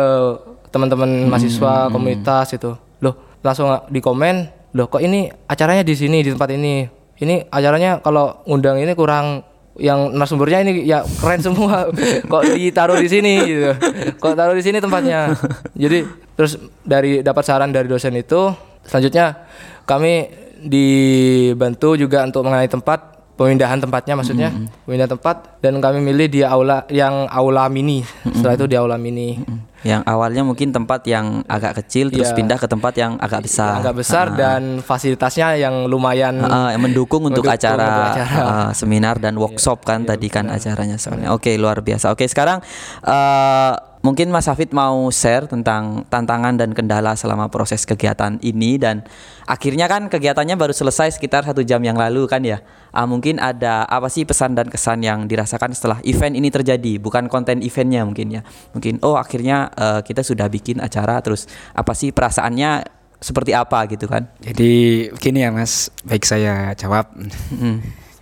teman-teman 0.72 1.28
mahasiswa 1.28 1.90
komunitas 1.90 2.54
itu 2.54 2.70
loh 3.02 3.40
langsung 3.42 3.66
di 3.90 3.98
komen 3.98 4.46
loh 4.76 4.86
kok 4.86 5.02
ini 5.02 5.26
acaranya 5.50 5.82
di 5.82 5.98
sini 5.98 6.22
di 6.22 6.30
tempat 6.30 6.54
ini 6.54 6.86
ini 7.20 7.44
acaranya 7.52 8.00
kalau 8.00 8.40
undang 8.48 8.80
ini 8.80 8.96
kurang 8.96 9.44
yang 9.76 10.12
narasumbernya 10.12 10.64
ini 10.64 10.72
ya 10.88 11.04
keren 11.20 11.40
semua. 11.40 11.88
Kok 12.32 12.42
ditaruh 12.56 12.98
di 13.00 13.08
sini 13.08 13.32
gitu. 13.44 13.70
Kok 14.16 14.34
taruh 14.36 14.56
di 14.56 14.64
sini 14.64 14.80
tempatnya. 14.80 15.36
Jadi 15.76 16.04
terus 16.34 16.56
dari 16.84 17.20
dapat 17.20 17.44
saran 17.44 17.70
dari 17.70 17.86
dosen 17.86 18.16
itu 18.16 18.52
selanjutnya 18.84 19.46
kami 19.84 20.32
dibantu 20.60 21.96
juga 21.96 22.24
untuk 22.24 22.44
mengenai 22.44 22.68
tempat 22.68 23.20
pemindahan 23.36 23.80
tempatnya 23.80 24.14
maksudnya. 24.16 24.50
Pemindahan 24.84 25.12
tempat 25.16 25.60
dan 25.60 25.80
kami 25.80 26.00
milih 26.00 26.28
di 26.28 26.40
aula 26.44 26.84
yang 26.92 27.28
aula 27.28 27.68
mini. 27.68 28.04
Setelah 28.32 28.56
itu 28.56 28.66
di 28.68 28.76
aula 28.76 28.96
mini 29.00 29.40
Yang 29.80 30.02
awalnya 30.04 30.42
mungkin 30.44 30.70
tempat 30.70 31.00
yang 31.04 31.40
agak 31.46 31.80
kecil 31.80 32.08
terus 32.08 32.30
Iya. 32.30 32.36
pindah 32.36 32.58
ke 32.60 32.66
tempat 32.66 32.92
yang 32.94 33.16
agak 33.16 33.48
besar. 33.48 33.80
agak 33.80 33.96
besar 33.96 34.26
dan 34.34 34.78
fasilitasnya 34.80 35.56
yang 35.56 35.86
lumayan 35.86 36.36
Ah, 36.40 36.68
yang 36.70 36.82
mendukung 36.82 37.24
untuk 37.24 37.42
Mendukung 37.42 37.56
acara, 37.56 37.80
untuk 37.82 38.06
acara. 38.12 38.28
Iya, 38.30 38.44
ah, 38.44 38.70
seminar 38.72 39.16
dan 39.16 39.34
workshop 39.34 39.82
kan 39.82 40.04
tadi 40.04 40.28
kan 40.28 40.46
acaranya 40.46 40.94
soalnya. 40.94 41.32
Oke, 41.32 41.56
luar 41.56 41.80
biasa. 41.80 42.12
Oke, 42.12 42.24
sekarang 42.24 42.60
eh, 43.02 43.72
mungkin 44.00 44.32
Mas 44.32 44.48
Hafid 44.48 44.72
mau 44.72 45.08
share 45.12 45.44
tentang 45.48 46.04
tantangan 46.08 46.56
dan 46.56 46.72
kendala 46.72 47.12
selama 47.16 47.52
proses 47.52 47.84
kegiatan 47.84 48.40
ini 48.40 48.80
dan 48.80 49.04
akhirnya 49.44 49.88
kan 49.88 50.08
kegiatannya 50.08 50.56
baru 50.56 50.72
selesai 50.72 51.16
sekitar 51.20 51.44
satu 51.44 51.60
jam 51.64 51.80
yang 51.84 51.96
lalu 51.96 52.24
kan 52.24 52.40
ya. 52.44 52.64
Ah, 52.90 53.06
mungkin 53.06 53.38
ada 53.38 53.86
apa 53.86 54.10
sih 54.10 54.26
pesan 54.26 54.58
dan 54.58 54.66
kesan 54.66 55.04
yang 55.06 55.30
dirasakan 55.30 55.70
setelah 55.76 56.02
event 56.02 56.34
ini 56.34 56.50
terjadi? 56.50 56.98
Bukan 56.98 57.30
konten 57.30 57.62
eventnya 57.62 58.02
mungkin 58.02 58.34
ya. 58.34 58.42
Mungkin 58.74 58.98
oh 59.06 59.14
akhirnya 59.14 59.70
eh, 59.76 60.00
kita 60.02 60.26
sudah 60.26 60.50
bikin 60.50 60.82
acara 60.82 61.22
terus 61.22 61.46
apa 61.76 61.94
sih 61.94 62.10
perasaannya 62.10 63.00
seperti 63.20 63.52
apa 63.52 63.84
gitu 63.86 64.08
kan? 64.08 64.26
Jadi 64.40 65.06
begini 65.12 65.44
ya 65.44 65.52
Mas, 65.52 65.92
baik 66.02 66.24
saya 66.24 66.72
jawab. 66.72 67.12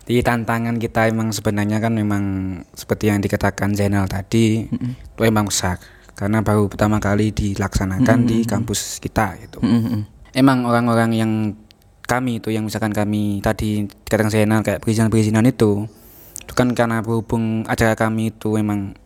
Mm. 0.09 0.17
Di 0.17 0.25
tantangan 0.25 0.77
kita 0.81 1.13
emang 1.13 1.37
sebenarnya 1.37 1.85
kan 1.85 1.93
memang 1.93 2.23
seperti 2.73 3.13
yang 3.13 3.21
dikatakan 3.21 3.77
Zainal 3.77 4.09
tadi 4.09 4.65
itu 4.65 5.21
emang 5.21 5.53
besar 5.53 5.77
karena 6.17 6.41
baru 6.41 6.67
pertama 6.67 6.97
kali 6.99 7.31
dilaksanakan 7.31 8.25
di 8.25 8.43
kampus 8.49 8.99
kita 9.05 9.37
gitu. 9.39 9.61
Mm-mm. 9.61 10.09
Emang 10.33 10.65
orang-orang 10.65 11.13
yang 11.15 11.33
kami 12.09 12.41
itu 12.41 12.49
yang 12.49 12.65
misalkan 12.65 12.91
kami 12.97 13.45
tadi 13.45 13.85
dikatakan 13.85 14.33
Zainal 14.33 14.65
kayak 14.65 14.81
perizinan-perizinan 14.81 15.45
itu 15.45 15.85
itu 16.41 16.53
kan 16.57 16.73
karena 16.73 17.05
berhubung 17.05 17.69
acara 17.69 17.93
kami 17.93 18.33
itu 18.33 18.57
emang 18.57 18.97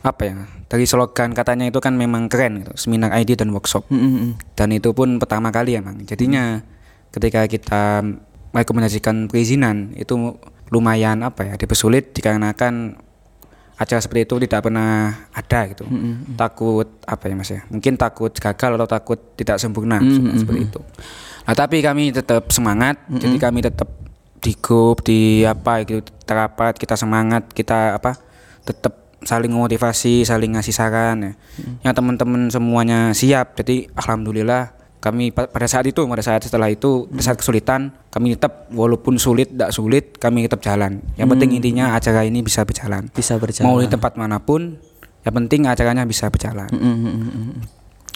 apa 0.00 0.22
ya 0.22 0.34
dari 0.70 0.86
slogan 0.86 1.34
katanya 1.34 1.68
itu 1.68 1.82
kan 1.82 1.98
memang 1.98 2.30
keren 2.30 2.62
gitu 2.62 2.72
seminar 2.78 3.10
ID 3.12 3.34
dan 3.34 3.50
workshop 3.50 3.84
Mm-mm. 3.90 4.38
dan 4.54 4.70
itu 4.70 4.94
pun 4.94 5.18
pertama 5.18 5.50
kali 5.50 5.76
emang 5.76 5.98
jadinya 6.06 6.62
ketika 7.10 7.44
kita 7.50 8.06
merekomendasikan 8.50 9.30
perizinan 9.30 9.94
itu 9.94 10.38
lumayan 10.70 11.22
apa 11.26 11.46
ya 11.46 11.54
dipersulit 11.58 12.14
dikarenakan 12.14 12.94
acara 13.80 13.96
seperti 13.96 14.28
itu 14.28 14.36
tidak 14.44 14.68
pernah 14.68 15.24
ada 15.32 15.60
gitu. 15.72 15.88
Takut 16.36 17.00
apa 17.08 17.24
ya 17.26 17.34
mas 17.34 17.48
ya? 17.48 17.64
Mungkin 17.72 17.96
takut 17.96 18.28
gagal 18.28 18.70
atau 18.76 18.88
takut 18.88 19.18
tidak 19.40 19.56
sempurna 19.56 19.98
seperti 20.36 20.68
itu. 20.68 20.80
Nah 21.48 21.54
tapi 21.56 21.80
kami 21.80 22.12
tetap 22.12 22.52
semangat 22.52 23.00
jadi 23.08 23.36
kami 23.40 23.64
tetap 23.64 23.88
di 24.40 24.52
grup 24.56 25.04
di 25.04 25.44
apa 25.44 25.84
gitu 25.84 26.04
terapat 26.24 26.76
kita 26.76 26.96
semangat 26.96 27.48
kita 27.52 27.96
apa 27.96 28.16
tetap 28.64 29.20
saling 29.20 29.52
motivasi 29.52 30.28
saling 30.28 30.56
ngasih 30.56 30.76
saran 30.76 31.16
ya. 31.24 31.32
Yang 31.88 31.94
teman-teman 32.04 32.52
semuanya 32.52 33.16
siap 33.16 33.56
jadi 33.56 33.88
alhamdulillah 33.96 34.76
kami 35.00 35.28
pa- 35.30 35.48
pada 35.48 35.64
saat 35.64 35.84
itu 35.84 36.00
pada 36.02 36.20
saat 36.20 36.40
setelah 36.40 36.68
itu 36.68 37.04
pada 37.06 37.22
saat 37.22 37.36
kesulitan 37.36 37.80
kami 38.06 38.34
tetap 38.34 38.68
walaupun 38.70 39.16
sulit 39.16 39.48
tidak 39.48 39.70
sulit 39.70 40.04
kami 40.14 40.44
tetap 40.44 40.60
jalan 40.60 41.00
yang 41.14 41.26
penting 41.26 41.50
intinya 41.52 41.92
acara 41.92 42.22
ini 42.22 42.40
bisa 42.40 42.62
berjalan 42.62 43.08
Bisa 43.10 43.34
berjalan. 43.34 43.64
mau 43.66 43.76
di 43.76 43.88
tempat 43.88 44.14
mana 44.14 44.36
pun 44.38 44.76
yang 45.20 45.34
penting 45.34 45.64
acaranya 45.64 46.04
bisa 46.04 46.28
berjalan 46.28 46.68
Mm-mm. 46.70 47.60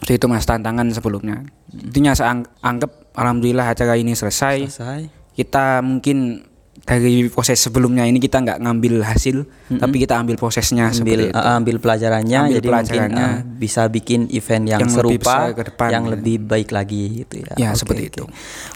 Jadi 0.01 0.15
itu 0.15 0.27
mas 0.27 0.45
tantangan 0.45 0.85
sebelumnya 0.91 1.41
intinya 1.71 2.13
saya 2.13 2.33
ang- 2.33 2.49
anggap 2.61 2.93
alhamdulillah 3.13 3.65
acara 3.67 3.97
ini 3.97 4.13
selesai 4.13 4.69
Selesai. 4.69 5.01
kita 5.33 5.81
mungkin 5.81 6.45
dari 6.85 7.33
proses 7.33 7.57
sebelumnya 7.59 8.05
ini 8.05 8.21
kita 8.21 8.45
nggak 8.45 8.61
ngambil 8.61 9.01
hasil 9.03 9.49
tapi 9.81 10.05
kita 10.05 10.21
ambil 10.21 10.37
prosesnya 10.37 10.93
ambil 10.93 11.33
itu. 11.33 11.33
uh, 11.33 11.57
ambil 11.57 11.77
pelajarannya 11.81 12.41
Ambil 12.45 12.57
jadi 12.61 12.69
pelajarannya. 12.69 13.27
mungkin 13.41 13.49
uh, 13.49 13.57
bisa 13.57 13.83
bikin 13.89 14.21
event 14.29 14.65
yang, 14.69 14.81
Yang 14.85 14.93
lebih 14.93 15.01
serupa 15.17 15.25
besar 15.25 15.49
ke 15.57 15.63
depan, 15.73 15.89
yang 15.91 16.05
ya. 16.05 16.11
lebih 16.13 16.37
baik 16.45 16.69
lagi 16.71 17.03
gitu 17.25 17.35
ya. 17.41 17.53
Ya, 17.57 17.69
Oke, 17.73 17.81
seperti 17.81 18.03
oke. 18.05 18.11
itu. 18.13 18.25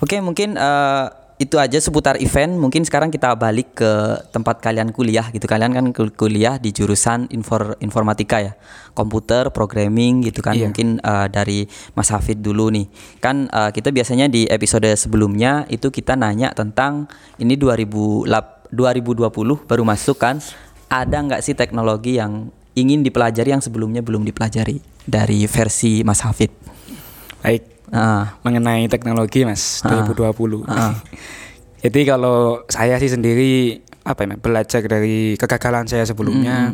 Oke, 0.01 0.17
mungkin 0.25 0.57
uh, 0.57 1.07
itu 1.39 1.57
aja 1.57 1.79
seputar 1.79 2.19
event. 2.19 2.59
Mungkin 2.59 2.83
sekarang 2.83 3.15
kita 3.15 3.33
balik 3.39 3.79
ke 3.79 3.91
tempat 4.35 4.59
kalian 4.59 4.91
kuliah 4.91 5.31
gitu. 5.31 5.47
Kalian 5.47 5.71
kan 5.71 5.87
kul- 5.95 6.15
kuliah 6.15 6.59
di 6.59 6.75
jurusan 6.75 7.31
infor 7.31 7.79
informatika 7.79 8.43
ya. 8.43 8.53
Komputer, 8.93 9.55
programming 9.55 10.27
gitu 10.27 10.43
kan. 10.43 10.59
Iya. 10.59 10.71
Mungkin 10.71 10.99
uh, 11.01 11.31
dari 11.31 11.71
Mas 11.95 12.11
Hafid 12.11 12.43
dulu 12.43 12.75
nih. 12.75 12.91
Kan 13.23 13.47
uh, 13.55 13.71
kita 13.71 13.95
biasanya 13.95 14.27
di 14.27 14.51
episode 14.51 14.91
sebelumnya 14.99 15.65
itu 15.71 15.95
kita 15.95 16.19
nanya 16.19 16.51
tentang 16.53 17.07
ini 17.39 17.55
2008 17.55 18.75
2020 18.75 19.65
baru 19.65 19.83
masuk 19.87 20.19
kan. 20.21 20.43
Ada 20.93 21.25
nggak 21.25 21.41
sih 21.41 21.55
teknologi 21.57 22.21
yang 22.21 22.53
ingin 22.77 23.01
dipelajari 23.01 23.55
yang 23.55 23.65
sebelumnya 23.65 24.05
belum 24.05 24.27
dipelajari 24.27 24.83
dari 25.09 25.47
versi 25.49 26.05
Mas 26.05 26.21
Hafid? 26.21 26.69
baik 27.43 27.78
Ah, 27.89 28.37
mengenai 28.43 28.87
teknologi 28.87 29.43
mas 29.43 29.81
Ah. 29.83 30.05
2020 30.05 30.65
Ah. 30.65 30.95
jadi 31.85 32.01
kalau 32.07 32.63
saya 32.67 32.97
sih 32.97 33.09
sendiri 33.09 33.81
apa 34.03 34.25
ya 34.25 34.35
belajar 34.35 34.81
dari 34.83 35.37
kegagalan 35.37 35.85
saya 35.85 36.03
sebelumnya. 36.03 36.73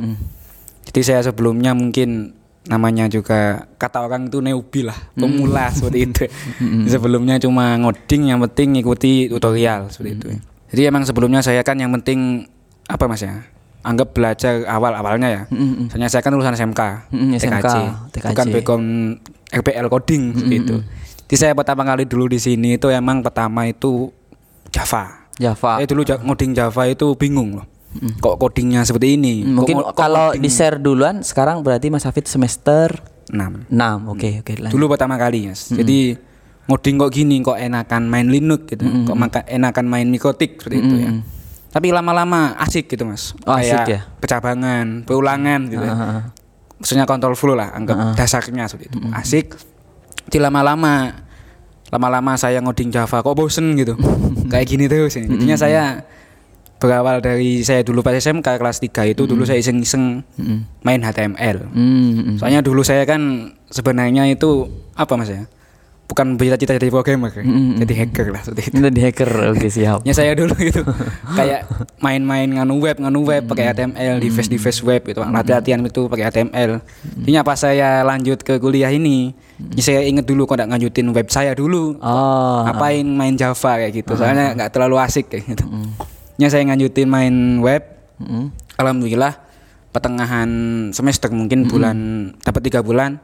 Jadi 0.85 1.01
saya 1.01 1.21
sebelumnya 1.21 1.73
mungkin 1.73 2.31
namanya 2.65 3.09
juga 3.09 3.69
kata 3.75 4.05
orang 4.05 4.29
itu 4.29 4.39
newbie 4.39 4.87
lah 4.87 4.97
pemula 5.13 5.69
seperti 5.75 5.99
itu. 6.05 6.25
Sebelumnya 6.87 7.37
cuma 7.37 7.75
ngoding 7.75 8.31
yang 8.31 8.39
penting 8.41 8.79
ngikuti 8.79 9.27
tutorial 9.29 9.91
seperti 9.91 10.11
itu. 10.15 10.27
Jadi 10.71 10.83
emang 10.87 11.03
sebelumnya 11.03 11.43
saya 11.43 11.61
kan 11.61 11.75
yang 11.77 11.91
penting 11.93 12.47
apa 12.87 13.05
mas 13.05 13.25
ya 13.25 13.43
anggap 13.85 14.11
belajar 14.11 14.65
awal 14.65 14.93
awalnya 14.93 15.29
ya. 15.29 15.43
Mm-mm. 15.47 15.87
soalnya 15.87 16.09
saya 16.09 16.21
kan 16.21 16.33
lulusan 16.33 16.57
SMK 16.57 16.81
Mm-mm, 17.13 17.37
SMK, 17.37 17.53
TKJ, 17.61 17.77
TKJ. 18.11 18.29
bukan 18.33 18.47
background 18.51 18.89
RPL 19.53 19.87
coding 19.87 20.23
seperti 20.35 20.57
itu 20.59 20.77
jadi 21.25 21.37
saya 21.41 21.53
pertama 21.53 21.83
kali 21.83 22.05
dulu 22.05 22.27
di 22.27 22.37
sini 22.37 22.77
itu 22.77 22.89
emang 22.89 23.21
pertama 23.21 23.65
itu 23.65 24.13
Java. 24.69 25.25
Java. 25.35 25.79
saya 25.79 25.87
dulu 25.87 26.03
ngoding 26.03 26.53
Java 26.53 26.83
itu 26.85 27.07
bingung 27.15 27.59
loh. 27.59 27.67
Kok 27.95 28.37
codingnya 28.37 28.83
seperti 28.83 29.15
ini? 29.15 29.43
Mungkin 29.43 29.79
Kok- 29.81 29.95
kalau 29.95 30.31
di 30.31 30.47
share 30.47 30.77
duluan 30.77 31.23
sekarang 31.23 31.63
berarti 31.63 31.89
Mas 31.89 32.03
Hafid 32.03 32.27
semester 32.27 32.91
6 33.27 33.67
6. 33.67 34.11
Oke, 34.11 34.43
oke. 34.43 34.53
lanjut. 34.59 34.75
dulu 34.75 34.85
pertama 34.91 35.15
kali 35.15 35.47
mas. 35.47 35.71
Jadi 35.71 36.19
ngoding 36.67 36.95
kok 36.99 37.11
gini 37.11 37.37
kok 37.41 37.57
enakan 37.57 38.03
main 38.05 38.27
Linux 38.27 38.67
gitu. 38.69 38.83
Kok 38.83 39.17
maka 39.17 39.41
enakan 39.45 39.87
main 39.87 40.07
Mikotik 40.07 40.59
seperti 40.59 40.77
itu 40.77 40.95
ya 40.99 41.11
tapi 41.75 41.91
lama-lama 41.91 42.55
asik 42.63 42.95
gitu 42.95 43.03
mas. 43.03 43.35
Oh, 43.43 43.59
asik 43.59 43.83
ya? 43.91 44.07
pecabangan 44.23 45.03
perulangan 45.03 45.67
gitu 45.67 45.83
ya. 45.83 45.91
Ah, 45.91 46.03
ah, 46.07 46.23
maksudnya 46.79 47.03
kontrol 47.03 47.35
flow 47.35 47.59
lah 47.59 47.75
anggap 47.75 48.15
dasarnya 48.15 48.71
seperti 48.71 48.95
itu. 48.95 48.99
Asik. 49.11 49.59
Di 50.31 50.39
lama-lama 50.39 51.19
lama-lama 51.91 52.39
saya 52.39 52.63
ngoding 52.63 52.95
Java 52.95 53.27
kok 53.27 53.35
bosen 53.35 53.75
gitu? 53.75 53.99
Kayak 54.55 54.67
gini 54.71 54.87
terus 54.87 55.19
ini. 55.19 55.35
Jadinya 55.35 55.59
saya 55.59 55.83
berawal 56.79 57.19
dari 57.19 57.67
saya 57.67 57.81
dulu 57.83 58.07
pas 58.07 58.15
SMK 58.15 58.45
kelas 58.61 58.79
3 58.79 59.17
itu 59.17 59.25
dulu 59.25 59.49
saya 59.49 59.57
iseng-iseng 59.57 60.21
main 60.85 61.01
HTML 61.01 61.73
hmm. 61.73 62.37
soalnya 62.37 62.61
dulu 62.61 62.85
saya 62.85 63.09
kan 63.09 63.55
sebenarnya 63.73 64.29
itu 64.29 64.69
apa 64.93 65.17
mas 65.17 65.33
ya 65.33 65.49
bukan 66.15 66.39
bercita-cita 66.39 66.79
jadi 66.79 66.95
programmer. 66.95 67.35
Jadi 67.83 67.95
hacker 67.99 68.31
lah 68.31 68.47
seperti 68.47 68.71
itu. 68.71 68.75
Itu 68.79 68.91
di 68.95 69.03
hacker. 69.03 69.31
Oke, 69.51 69.67
siap. 69.67 70.07
ya 70.07 70.15
saya 70.15 70.39
dulu 70.39 70.55
gitu. 70.55 70.87
Kayak 71.39 71.67
main-main 71.99 72.47
nganu 72.47 72.79
web 72.79 73.03
nganu 73.03 73.27
web 73.27 73.43
pakai 73.51 73.75
HTML 73.75 74.23
di 74.23 74.31
face 74.31 74.47
di 74.47 74.63
face 74.63 74.87
web 74.87 75.03
gitu. 75.03 75.27
Latihan 75.27 75.83
itu 75.83 76.07
pakai 76.07 76.31
HTML 76.31 76.79
Jadinya 77.19 77.43
pas 77.43 77.59
saya 77.59 78.07
lanjut 78.07 78.47
ke 78.47 78.63
kuliah 78.63 78.95
ini 78.95 79.35
ya 79.75 79.83
saya 79.83 80.01
inget 80.07 80.23
dulu 80.23 80.47
kok 80.47 80.55
nggak 80.55 80.71
lanjutin 80.71 81.11
web 81.11 81.27
saya 81.27 81.51
dulu. 81.59 81.99
Oh. 81.99 82.63
ngapain 82.63 83.03
main 83.03 83.35
Java 83.35 83.83
kayak 83.83 83.93
gitu. 83.99 84.15
Soalnya 84.15 84.55
nggak 84.55 84.71
terlalu 84.71 85.03
asik 85.03 85.35
kayak 85.35 85.51
gitu. 85.51 85.67
Ya 86.39 86.47
saya 86.47 86.63
lanjutin 86.63 87.11
main 87.11 87.59
web. 87.59 87.83
Mm. 88.15 88.55
alhamdulillah 88.79 89.43
pertengahan 89.91 90.51
semester 90.95 91.35
mungkin 91.35 91.67
bulan 91.67 92.31
dapat 92.47 92.63
tiga 92.71 92.79
bulan 92.79 93.19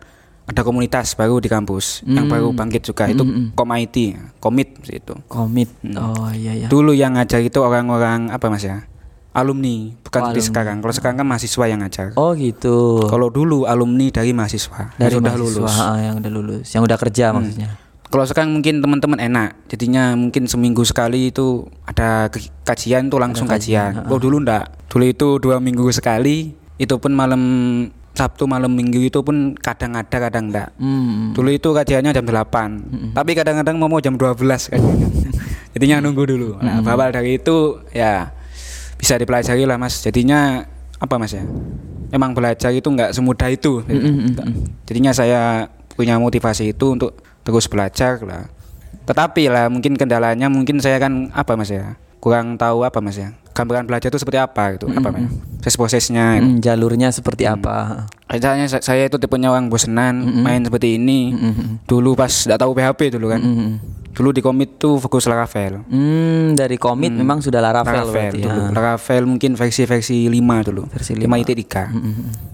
ada 0.50 0.66
komunitas 0.66 1.14
baru 1.14 1.38
di 1.38 1.46
kampus 1.46 2.02
yang 2.02 2.26
baru 2.26 2.50
bangkit 2.50 2.82
juga. 2.82 3.06
Itu 3.06 3.22
kom 3.54 3.70
IT 3.70 4.18
komit 4.36 4.82
itu. 4.84 5.14
Komit. 5.24 5.70
Oh, 5.94 6.26
iya 6.34 6.52
ya. 6.56 6.66
dulu 6.66 6.90
yang 6.90 7.14
ngajar 7.14 7.38
itu 7.38 7.62
orang-orang 7.62 8.28
apa 8.28 8.50
mas 8.50 8.66
ya? 8.66 8.82
Alumni 9.30 9.94
bukan 10.02 10.20
Oh, 10.20 10.26
seperti 10.26 10.42
alumni. 10.42 10.50
sekarang. 10.50 10.76
Kalau 10.82 10.90
sekarang 10.92 11.16
kan 11.16 11.26
mahasiswa 11.28 11.64
yang 11.64 11.80
ngajar. 11.80 12.06
Oh, 12.18 12.34
gitu. 12.34 13.06
kalau 13.06 13.30
dulu 13.30 13.62
alumni 13.62 14.10
dari 14.10 14.34
mahasiswa 14.34 14.90
Dari 14.98 15.06
yang 15.06 15.22
sudah 15.22 15.32
mahasiswa, 15.32 15.60
lulus. 15.62 15.74
ah, 15.78 15.96
yang 16.02 16.14
udah 16.18 16.30
lulus, 16.34 16.66
yang 16.74 16.82
udah 16.82 16.98
kerja 16.98 17.24
maksudnya. 17.30 17.70
kalau 18.04 18.26
sekarang 18.26 18.50
mungkin 18.50 18.82
teman-teman 18.82 19.22
enak. 19.22 19.70
Jadinya 19.70 20.18
mungkin 20.18 20.50
seminggu 20.50 20.82
sekali 20.82 21.30
itu 21.30 21.62
ada 21.86 22.26
kajian 22.66 23.06
tuh 23.06 23.22
langsung 23.22 23.46
kajian, 23.46 24.02
kalau 24.02 24.18
dulu 24.18 24.42
enggak 24.42 24.66
dulu 24.90 25.04
itu 25.06 25.28
dua 25.38 25.62
minggu 25.62 25.86
sekali 25.94 26.50
itu 26.74 26.94
pun 26.98 27.14
malam 27.14 27.38
Sabtu 28.10 28.44
malam 28.44 28.74
minggu 28.74 29.06
itu 29.06 29.22
pun 29.22 29.54
kadang 29.56 29.94
ada 29.96 30.16
kadang 30.18 30.50
enggak. 30.50 30.74
Hmm. 30.76 31.30
dulu 31.32 31.48
itu 31.54 31.68
kajiannya 31.70 32.10
jam 32.10 32.26
8 32.26 33.14
tapi 33.16 33.30
kadang-kadang 33.38 33.78
mau 33.78 34.02
jam 34.02 34.18
12 34.18 34.36
kajiannya 34.44 35.08
jadinya 35.74 36.02
nunggu 36.02 36.22
dulu. 36.26 36.50
Nah 36.58 36.82
berawal 36.82 37.14
dari 37.14 37.38
itu 37.38 37.78
ya 37.94 38.34
bisa 38.98 39.16
dipelajari 39.16 39.64
lah 39.64 39.78
mas. 39.78 40.02
Jadinya 40.02 40.66
apa 40.98 41.14
mas 41.16 41.32
ya? 41.32 41.44
Emang 42.10 42.34
belajar 42.34 42.74
itu 42.74 42.90
nggak 42.90 43.14
semudah 43.14 43.48
itu. 43.48 43.80
gitu. 43.86 44.06
Nggak. 44.36 44.46
Jadinya 44.90 45.12
saya 45.14 45.70
punya 45.94 46.18
motivasi 46.18 46.74
itu 46.74 46.86
untuk 46.98 47.16
terus 47.46 47.70
belajar 47.70 48.18
lah. 48.26 48.50
Tetapi 49.06 49.48
lah 49.48 49.70
mungkin 49.70 49.94
kendalanya 49.96 50.50
mungkin 50.50 50.82
saya 50.82 50.98
kan 50.98 51.30
apa 51.32 51.54
mas 51.54 51.70
ya? 51.70 51.94
Kurang 52.20 52.58
tahu 52.58 52.82
apa 52.84 52.98
mas 53.00 53.16
ya? 53.16 53.32
Gambaran 53.54 53.86
belajar 53.86 54.10
itu 54.10 54.18
seperti 54.18 54.38
apa 54.38 54.76
gitu 54.76 54.90
apa 54.90 55.08
mas 55.10 55.30
proses 55.60 55.76
prosesnya. 55.76 56.36
Mm, 56.36 56.58
jalurnya 56.58 57.08
seperti 57.08 57.44
apa? 57.44 58.08
Misalnya 58.26 58.66
sa- 58.66 58.80
saya 58.80 59.04
itu 59.04 59.16
tipenya 59.16 59.48
orang 59.48 59.68
bosenan 59.68 60.16
main 60.40 60.60
seperti 60.60 60.96
ini. 60.96 61.36
Dulu 61.84 62.14
pas 62.14 62.32
nggak 62.32 62.56
tahu 62.56 62.72
PHP 62.72 63.00
dulu 63.12 63.26
kan. 63.28 63.40
Dulu 64.10 64.32
di 64.32 64.40
komit 64.40 64.74
tuh 64.76 64.98
fokus 64.98 65.24
Laravel. 65.24 65.86
Hmm, 65.86 66.52
dari 66.52 66.74
komit 66.74 67.12
memang 67.12 67.38
sudah 67.38 67.60
Laravel, 67.60 67.94
Laravel 67.94 68.10
berarti 68.10 68.38
dulu. 68.40 68.58
ya. 68.58 68.68
Laravel 68.70 69.22
mungkin 69.24 69.50
versi-versi 69.54 70.26
5 70.26 70.66
dulu. 70.66 70.82
Versi 70.88 71.14
5 71.14 71.30
tiga. 71.46 71.86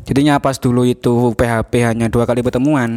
Jadinya 0.03 0.37
pas 0.37 0.57
dulu 0.57 0.83
itu 0.83 1.11
PHP 1.33 1.73
hanya 1.83 2.07
dua 2.07 2.25
kali 2.25 2.41
pertemuan. 2.41 2.91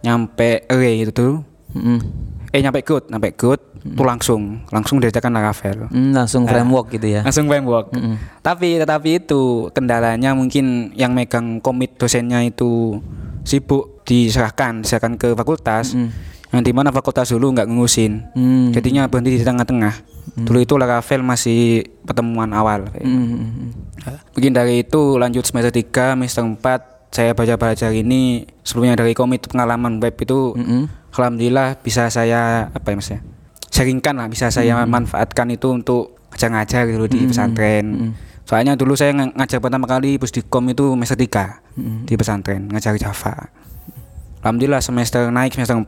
Nyampe 0.00 0.64
array 0.66 1.02
itu 1.02 1.12
tuh. 1.12 1.34
Mm-mm. 1.70 2.29
Eh 2.50 2.58
nyampe 2.58 2.82
good, 2.82 3.06
nyampe 3.06 3.30
good 3.38 3.62
tuh 3.80 4.04
langsung 4.04 4.66
langsung 4.74 4.98
diajarkan 4.98 5.32
Laravel. 5.32 5.86
Hmm, 5.86 6.10
langsung 6.10 6.44
framework 6.50 6.90
gitu 6.98 7.06
ya. 7.06 7.20
Langsung 7.22 7.46
framework. 7.46 7.94
Tapi 8.42 8.82
tetapi 8.82 9.22
itu 9.22 9.70
kendalanya 9.70 10.34
mungkin 10.34 10.90
yang 10.98 11.14
megang 11.14 11.62
komit 11.62 11.94
dosennya 11.94 12.42
itu 12.42 12.98
sibuk 13.46 14.02
diserahkan 14.02 14.82
diserahkan 14.82 15.14
ke 15.14 15.32
fakultas. 15.38 15.94
Yang 16.50 16.62
di 16.66 16.72
mana 16.74 16.90
fakultas 16.90 17.30
dulu 17.30 17.54
nggak 17.54 17.70
ngurusin. 17.70 18.34
Hmm. 18.34 18.74
Jadinya 18.74 19.06
berhenti 19.06 19.38
di 19.38 19.46
tengah-tengah. 19.46 19.94
Dulu 20.34 20.58
itu 20.58 20.74
Laravel 20.74 21.22
masih 21.22 21.86
pertemuan 22.02 22.50
awal. 22.50 22.90
Hmm. 22.98 23.70
Mungkin 24.34 24.50
dari 24.50 24.82
itu 24.82 25.14
lanjut 25.22 25.46
semester 25.46 25.70
3, 25.70 26.18
semester 26.18 26.42
4 26.42 26.99
saya 27.10 27.30
baca-baca 27.32 27.90
ini 27.90 28.22
sebelumnya 28.62 28.94
dari 28.96 29.12
komit 29.12 29.42
pengalaman 29.44 29.98
web 29.98 30.14
itu 30.14 30.54
alhamdulillah 31.10 31.76
bisa 31.76 32.06
saya 32.06 32.68
apa 32.68 32.86
ya 32.86 32.96
Mas 32.96 33.10
ya? 33.10 33.18
Sharingkan 33.70 34.14
lah 34.14 34.26
bisa 34.26 34.46
saya 34.48 34.78
manfaatkan 34.84 35.46
itu 35.48 35.68
untuk 35.68 36.02
ngajar-ngajar 36.30 36.86
gitu 36.88 37.06
di 37.06 37.26
pesantren. 37.26 37.86
Soalnya 38.42 38.74
dulu 38.74 38.94
saya 38.94 39.10
ng- 39.10 39.30
ngajar 39.32 39.58
pertama 39.58 39.86
kali 39.86 40.18
Pusdikom 40.18 40.66
itu 40.68 40.90
semester 40.92 41.14
3 41.14 41.62
di 42.04 42.14
pesantren 42.14 42.66
ngajar 42.66 42.94
Java. 42.94 43.50
Alhamdulillah 44.40 44.80
semester 44.80 45.28
naik 45.28 45.52
semester 45.52 45.76
4 45.76 45.86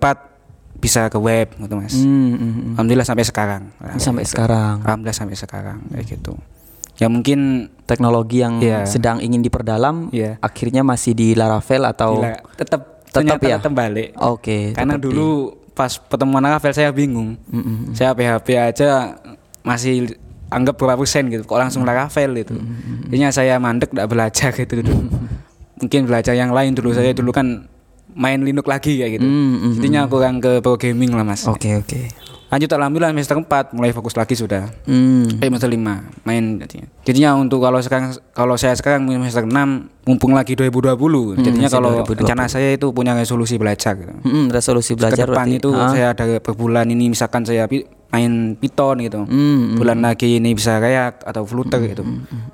bisa 0.74 1.06
ke 1.06 1.16
web 1.16 1.54
gitu 1.56 1.74
Mas. 1.74 1.94
Hmm, 1.94 2.02
hmm, 2.02 2.36
hmm. 2.36 2.70
Alhamdulillah 2.74 3.06
sampai 3.06 3.24
sekarang. 3.24 3.62
Sampai 3.96 4.24
sekarang. 4.24 4.82
Alhamdulillah 4.82 5.14
sampai 5.16 5.36
sekarang 5.36 5.78
kayak 5.88 6.06
gitu. 6.08 6.34
Ya 6.94 7.06
mungkin 7.06 7.70
Teknologi 7.82 8.40
yang 8.40 8.56
Iya. 8.56 8.86
sedang 8.86 9.18
ingin 9.18 9.40
diperdalam 9.40 10.08
Iya. 10.08 10.38
akhirnya 10.38 10.80
masih 10.80 11.12
di 11.12 11.34
Laravel 11.34 11.82
atau 11.84 12.16
Gila, 12.16 12.40
tetap 12.54 12.80
Tetap 13.06 13.38
ya? 13.38 13.60
tetap 13.60 13.72
balik. 13.72 14.16
Oke. 14.16 14.72
Karena 14.72 14.96
tetap 14.96 15.02
di- 15.02 15.06
dulu 15.10 15.28
pas 15.72 15.92
pertemuan 15.98 16.40
Laravel 16.40 16.72
saya 16.72 16.88
bingung. 16.88 17.36
Saya 17.92 18.12
PHP 18.12 18.48
aja 18.56 19.20
masih 19.60 20.16
anggap 20.48 20.76
berapa 20.76 20.96
persen 20.96 21.28
gitu. 21.28 21.44
Kok 21.44 21.58
langsung 21.58 21.82
Laravel 21.82 22.32
itu. 22.38 22.56
Jadinya 23.04 23.28
saya 23.28 23.56
mandek 23.56 23.92
tidak 23.92 24.08
belajar 24.08 24.50
gitu 24.50 24.80
dulu. 24.80 24.96
Mungkin 25.82 26.00
belajar 26.06 26.32
yang 26.32 26.48
lain 26.50 26.72
dulu. 26.72 26.88
Saya 26.90 27.12
dulu 27.12 27.28
kan 27.30 27.68
main 28.12 28.40
Linux 28.40 28.64
lagi 28.64 28.96
kayak 28.96 29.18
gitu. 29.18 29.24
Mm, 29.24 29.52
mm, 29.58 29.72
Jadinya 29.76 30.00
kurang 30.06 30.38
ke 30.38 30.60
programming 30.60 31.12
lah 31.12 31.24
Mas. 31.24 31.44
Oke, 31.44 31.74
oke. 31.74 32.08
Lanjut 32.52 32.68
alhamdulillah 32.68 33.16
semester 33.16 33.32
4 33.34 33.72
mulai 33.72 33.96
fokus 33.96 34.12
lagi 34.12 34.36
sudah. 34.36 34.68
Hmm. 34.84 35.40
Eh 35.40 35.48
semester 35.48 35.66
5 35.66 36.28
main 36.28 36.44
jadinya. 36.60 36.86
Jadinya 37.00 37.30
untuk 37.34 37.64
kalau 37.64 37.80
sekarang 37.80 38.12
kalau 38.30 38.60
saya 38.60 38.76
sekarang 38.76 39.08
semester 39.08 39.48
6 39.48 39.56
mumpung 40.04 40.36
lagi 40.36 40.52
2020. 40.52 41.40
jadinya 41.40 41.64
masih 41.64 41.72
kalau 41.72 41.90
2020. 42.04 42.20
rencana 42.20 42.44
saya 42.46 42.76
itu 42.76 42.92
punya 42.92 43.16
resolusi 43.16 43.56
belajar 43.56 43.96
gitu. 43.96 44.12
Hmm, 44.20 44.52
resolusi 44.52 44.92
Ke 44.92 45.00
belajar 45.00 45.24
depan 45.24 45.48
berarti. 45.48 45.58
itu 45.58 45.70
Ah. 45.72 45.88
saya 45.88 46.06
ada 46.12 46.24
per 46.38 46.52
bulan 46.52 46.84
ini 46.86 47.08
misalkan 47.08 47.40
saya 47.40 47.64
main 48.12 48.52
Python 48.60 49.00
gitu. 49.00 49.24
Hmm, 49.24 49.80
Bulan 49.80 50.04
lagi 50.04 50.36
ini 50.36 50.52
bisa 50.52 50.76
React 50.76 51.24
atau 51.24 51.48
Flutter 51.48 51.80
gitu. 51.88 52.04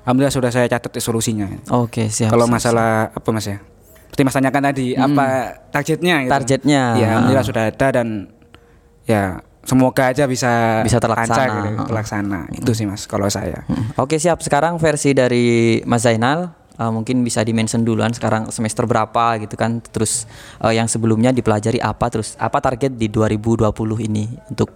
Alhamdulillah 0.07 0.31
sudah 0.31 0.47
saya 0.47 0.71
catat 0.71 0.95
resolusinya. 0.95 1.51
Oke, 1.75 2.07
siap. 2.07 2.31
kalau 2.31 2.47
siap, 2.47 2.55
masalah 2.55 3.11
apa 3.11 3.29
Mas 3.35 3.43
ya? 3.43 3.59
Seperti 4.07 4.23
Mas 4.23 4.31
tanyakan 4.31 4.63
tadi, 4.63 4.87
apa 4.95 5.25
targetnya 5.69 6.15
gitu. 6.23 6.31
Targetnya. 6.31 6.81
Ya, 6.95 7.07
alhamdulillah 7.11 7.43
sudah 7.43 7.63
ada 7.67 7.87
dan 7.91 8.31
ya 9.03 9.43
semoga 9.61 10.07
aja 10.07 10.25
bisa 10.25 10.81
Bisa 10.81 10.97
terlaksana. 10.97 11.29
lancar 11.29 11.47
gitu, 11.67 11.83
terlaksana. 11.85 12.39
Itu 12.51 12.71
sih 12.71 12.85
Mas 12.85 13.05
kalau 13.05 13.27
saya. 13.27 13.63
Hmm. 13.65 13.93
Oke 13.95 14.15
siap. 14.15 14.39
Sekarang 14.39 14.75
versi 14.75 15.11
dari 15.11 15.45
Mas 15.83 16.03
Zainal 16.03 16.49
uh, 16.75 16.89
mungkin 16.89 17.21
bisa 17.21 17.41
dimention 17.41 17.81
duluan 17.81 18.09
sekarang 18.09 18.49
semester 18.49 18.83
berapa 18.83 19.37
gitu 19.37 19.53
kan. 19.53 19.79
Terus 19.81 20.25
uh, 20.57 20.69
yang 20.69 20.85
sebelumnya 20.85 21.29
dipelajari 21.29 21.77
apa 21.77 22.07
terus 22.07 22.33
apa 22.35 22.59
target 22.59 22.93
di 22.93 23.07
2020 23.07 23.69
ini 24.01 24.25
untuk 24.47 24.71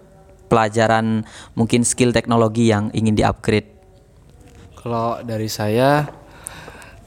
pelajaran 0.45 1.25
mungkin 1.53 1.81
skill 1.81 2.11
teknologi 2.11 2.67
yang 2.67 2.91
ingin 2.91 3.13
di-upgrade. 3.13 3.71
Kalau 4.75 5.23
dari 5.23 5.47
saya 5.47 6.05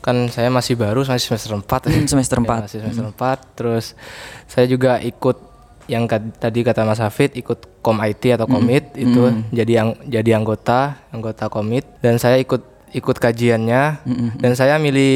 kan 0.00 0.26
saya 0.26 0.48
masih 0.48 0.74
baru 0.74 1.02
masih 1.02 1.28
semester 1.28 1.50
4 1.52 1.90
Hmm, 1.90 2.06
semester 2.06 2.38
Ya, 2.38 2.42
empat. 2.42 2.60
masih 2.64 2.78
semester 2.78 3.06
4 3.10 3.38
terus 3.54 3.84
saya 4.46 4.64
juga 4.64 4.98
ikut 4.98 5.55
yang 5.86 6.04
ka- 6.04 6.18
tadi 6.36 6.60
kata 6.60 6.82
Mas 6.82 6.98
Hafid 6.98 7.34
ikut 7.34 7.80
kom 7.80 7.98
IT 7.98 8.22
atau 8.32 8.46
komit 8.46 8.90
itu 8.94 9.22
jadi 9.48 9.72
yang 9.76 9.88
jadi 10.02 10.34
anggota 10.34 10.98
anggota 11.08 11.46
komit 11.46 11.86
dan 11.98 12.16
saya 12.16 12.36
ikut 12.36 12.62
ikut 12.88 13.18
kajiannya. 13.18 13.82
Dan 14.36 14.52
saya 14.52 14.78
milih 14.78 15.12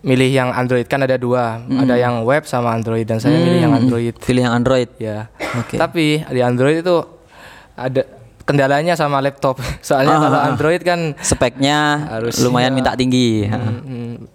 milih 0.00 0.30
yang 0.30 0.48
Android. 0.50 0.86
Kan 0.86 1.02
ada 1.02 1.16
dua 1.16 1.58
ada 1.58 1.94
yang 1.94 2.22
web 2.22 2.44
sama 2.44 2.70
Android. 2.70 3.02
Dan 3.02 3.18
saya 3.18 3.34
milih 3.34 3.60
yang 3.60 3.74
Android. 3.74 4.14
Pilih 4.14 4.44
yang 4.44 4.54
Android. 4.54 4.86
ya. 4.96 5.26
Oke. 5.56 5.74
tapi 5.74 6.22
di 6.22 6.40
Android 6.40 6.78
itu 6.78 6.94
ada 7.74 8.06
kendalanya 8.44 8.94
sama 8.94 9.18
laptop. 9.18 9.58
Soalnya 9.82 10.20
kalau 10.20 10.40
Android 10.46 10.80
kan 10.80 11.18
Speknya 11.18 12.06
Harus 12.08 12.38
lumayan 12.38 12.72
ya. 12.72 12.76
minta 12.76 12.92
tinggi. 12.94 13.44
Hmm, 13.44 14.28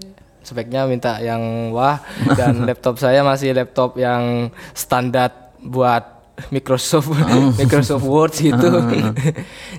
speknya 0.43 0.83
minta 0.83 1.17
yang 1.17 1.71
wah. 1.71 2.03
Dan 2.36 2.62
laptop 2.67 2.99
saya 2.99 3.23
masih 3.23 3.55
laptop 3.55 3.95
yang 3.95 4.51
standar 4.73 5.42
buat 5.65 6.04
Microsoft 6.54 7.12
Microsoft 7.60 8.06
Word 8.06 8.34
gitu. 8.36 8.67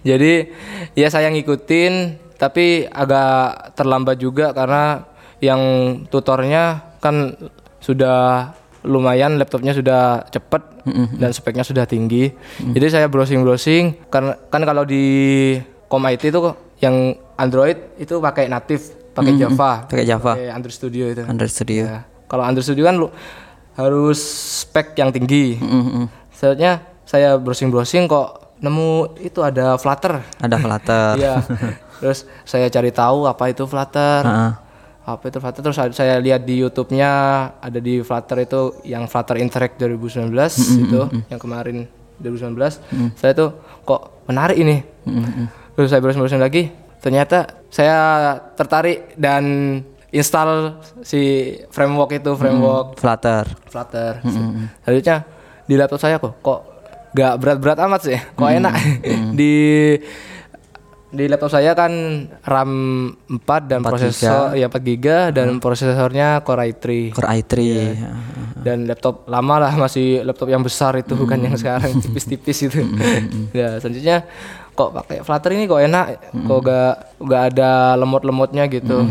Jadi 0.04 0.32
ya 0.94 1.08
saya 1.10 1.30
ngikutin 1.30 2.22
tapi 2.34 2.84
agak 2.86 3.72
terlambat 3.78 4.18
juga 4.18 4.50
karena 4.50 5.06
yang 5.38 5.60
tutornya 6.08 6.96
kan 6.98 7.36
sudah 7.78 8.52
lumayan 8.84 9.40
laptopnya 9.40 9.72
sudah 9.72 10.28
cepet 10.28 10.60
dan 11.16 11.30
speknya 11.32 11.64
sudah 11.64 11.88
tinggi. 11.88 12.32
Jadi 12.60 12.86
saya 12.92 13.06
browsing-browsing 13.08 14.08
karena 14.12 14.36
kan 14.52 14.62
kalau 14.64 14.84
di 14.84 15.56
Com 15.88 16.04
IT 16.04 16.26
itu 16.26 16.40
yang 16.82 17.14
Android 17.38 17.76
itu 17.96 18.18
pakai 18.18 18.50
native, 18.50 19.14
pakai 19.14 19.38
Java, 19.38 19.86
Pakai 19.86 20.04
Java. 20.04 20.34
pakai 20.36 20.50
Android 20.50 20.74
Studio 20.74 21.04
itu. 21.06 21.22
Android 21.22 21.52
Studio. 21.52 21.82
Ya. 21.86 22.00
Kalau 22.26 22.42
Android 22.44 22.66
Studio 22.66 22.84
kan 22.84 22.94
lu 22.98 23.08
harus 23.74 24.18
spek 24.62 24.94
yang 24.98 25.10
tinggi. 25.10 25.58
Mm-mm. 25.58 26.06
Selanjutnya 26.30 26.82
saya 27.04 27.36
browsing-browsing 27.38 28.06
kok 28.06 28.58
nemu 28.62 29.18
itu 29.20 29.42
ada 29.42 29.76
Flutter. 29.76 30.22
Ada 30.40 30.56
Flutter. 30.58 31.14
Iya. 31.20 31.34
Terus 32.02 32.26
saya 32.44 32.66
cari 32.68 32.90
tahu 32.90 33.24
apa 33.30 33.50
itu 33.50 33.64
Flutter. 33.66 34.22
Heeh. 34.26 34.52
Apa 35.04 35.24
itu 35.28 35.38
Flutter 35.38 35.60
terus 35.60 35.76
saya 35.76 36.16
lihat 36.16 36.48
di 36.48 36.64
YouTube-nya 36.64 37.10
ada 37.60 37.78
di 37.78 38.00
Flutter 38.00 38.46
itu 38.46 38.80
yang 38.88 39.04
Flutter 39.04 39.36
Interact 39.36 39.76
2019 39.76 40.32
itu 40.88 41.00
yang 41.28 41.40
kemarin 41.40 41.84
2019. 42.22 43.18
Saya 43.18 43.32
tuh 43.36 43.58
kok 43.84 44.24
menarik 44.30 44.56
ini. 44.56 44.80
Terus 45.74 45.90
saya 45.90 46.00
browsing-browsing 46.00 46.40
lagi, 46.40 46.70
ternyata 47.02 47.66
saya 47.68 47.98
tertarik 48.54 49.18
dan 49.18 49.42
install 50.14 50.78
si 51.02 51.52
framework 51.74 52.14
itu, 52.14 52.38
framework 52.38 52.94
Flutter. 53.02 53.50
Flutter. 53.66 54.22
Selanjutnya 54.86 55.26
di 55.66 55.74
laptop 55.74 55.98
saya 55.98 56.22
kok 56.22 56.38
kok 56.38 56.60
gak 57.14 57.34
berat-berat 57.42 57.78
amat 57.82 58.00
sih, 58.06 58.18
kok 58.38 58.46
enak. 58.46 58.74
di 59.38 59.54
di 61.14 61.30
laptop 61.30 61.46
saya 61.46 61.78
kan 61.78 61.94
RAM 62.42 62.70
4 63.30 63.70
dan 63.70 63.78
4 63.82 63.86
prosesor 63.86 64.42
ya 64.58 64.66
4 64.66 64.82
GB 64.82 65.06
dan 65.30 65.62
prosesornya 65.62 66.42
Core 66.42 66.74
i3. 66.74 67.14
Core 67.14 67.30
i3. 67.38 67.54
Dan 68.66 68.90
laptop 68.90 69.30
lama 69.30 69.62
lah 69.62 69.72
masih 69.78 70.26
laptop 70.26 70.50
yang 70.50 70.66
besar 70.66 70.98
itu 70.98 71.14
bukan 71.14 71.38
yang 71.38 71.54
sekarang 71.54 71.94
tipis-tipis 72.02 72.66
itu. 72.66 72.82
ya, 73.54 73.78
selanjutnya 73.78 74.26
kok 74.74 74.90
pakai 74.90 75.22
Flutter 75.22 75.54
ini 75.54 75.70
kok 75.70 75.78
enak, 75.78 76.34
kok 76.34 76.58
gak 76.66 76.94
gak 77.22 77.42
ada 77.54 77.94
lemot-lemotnya 77.94 78.66
gitu. 78.66 79.06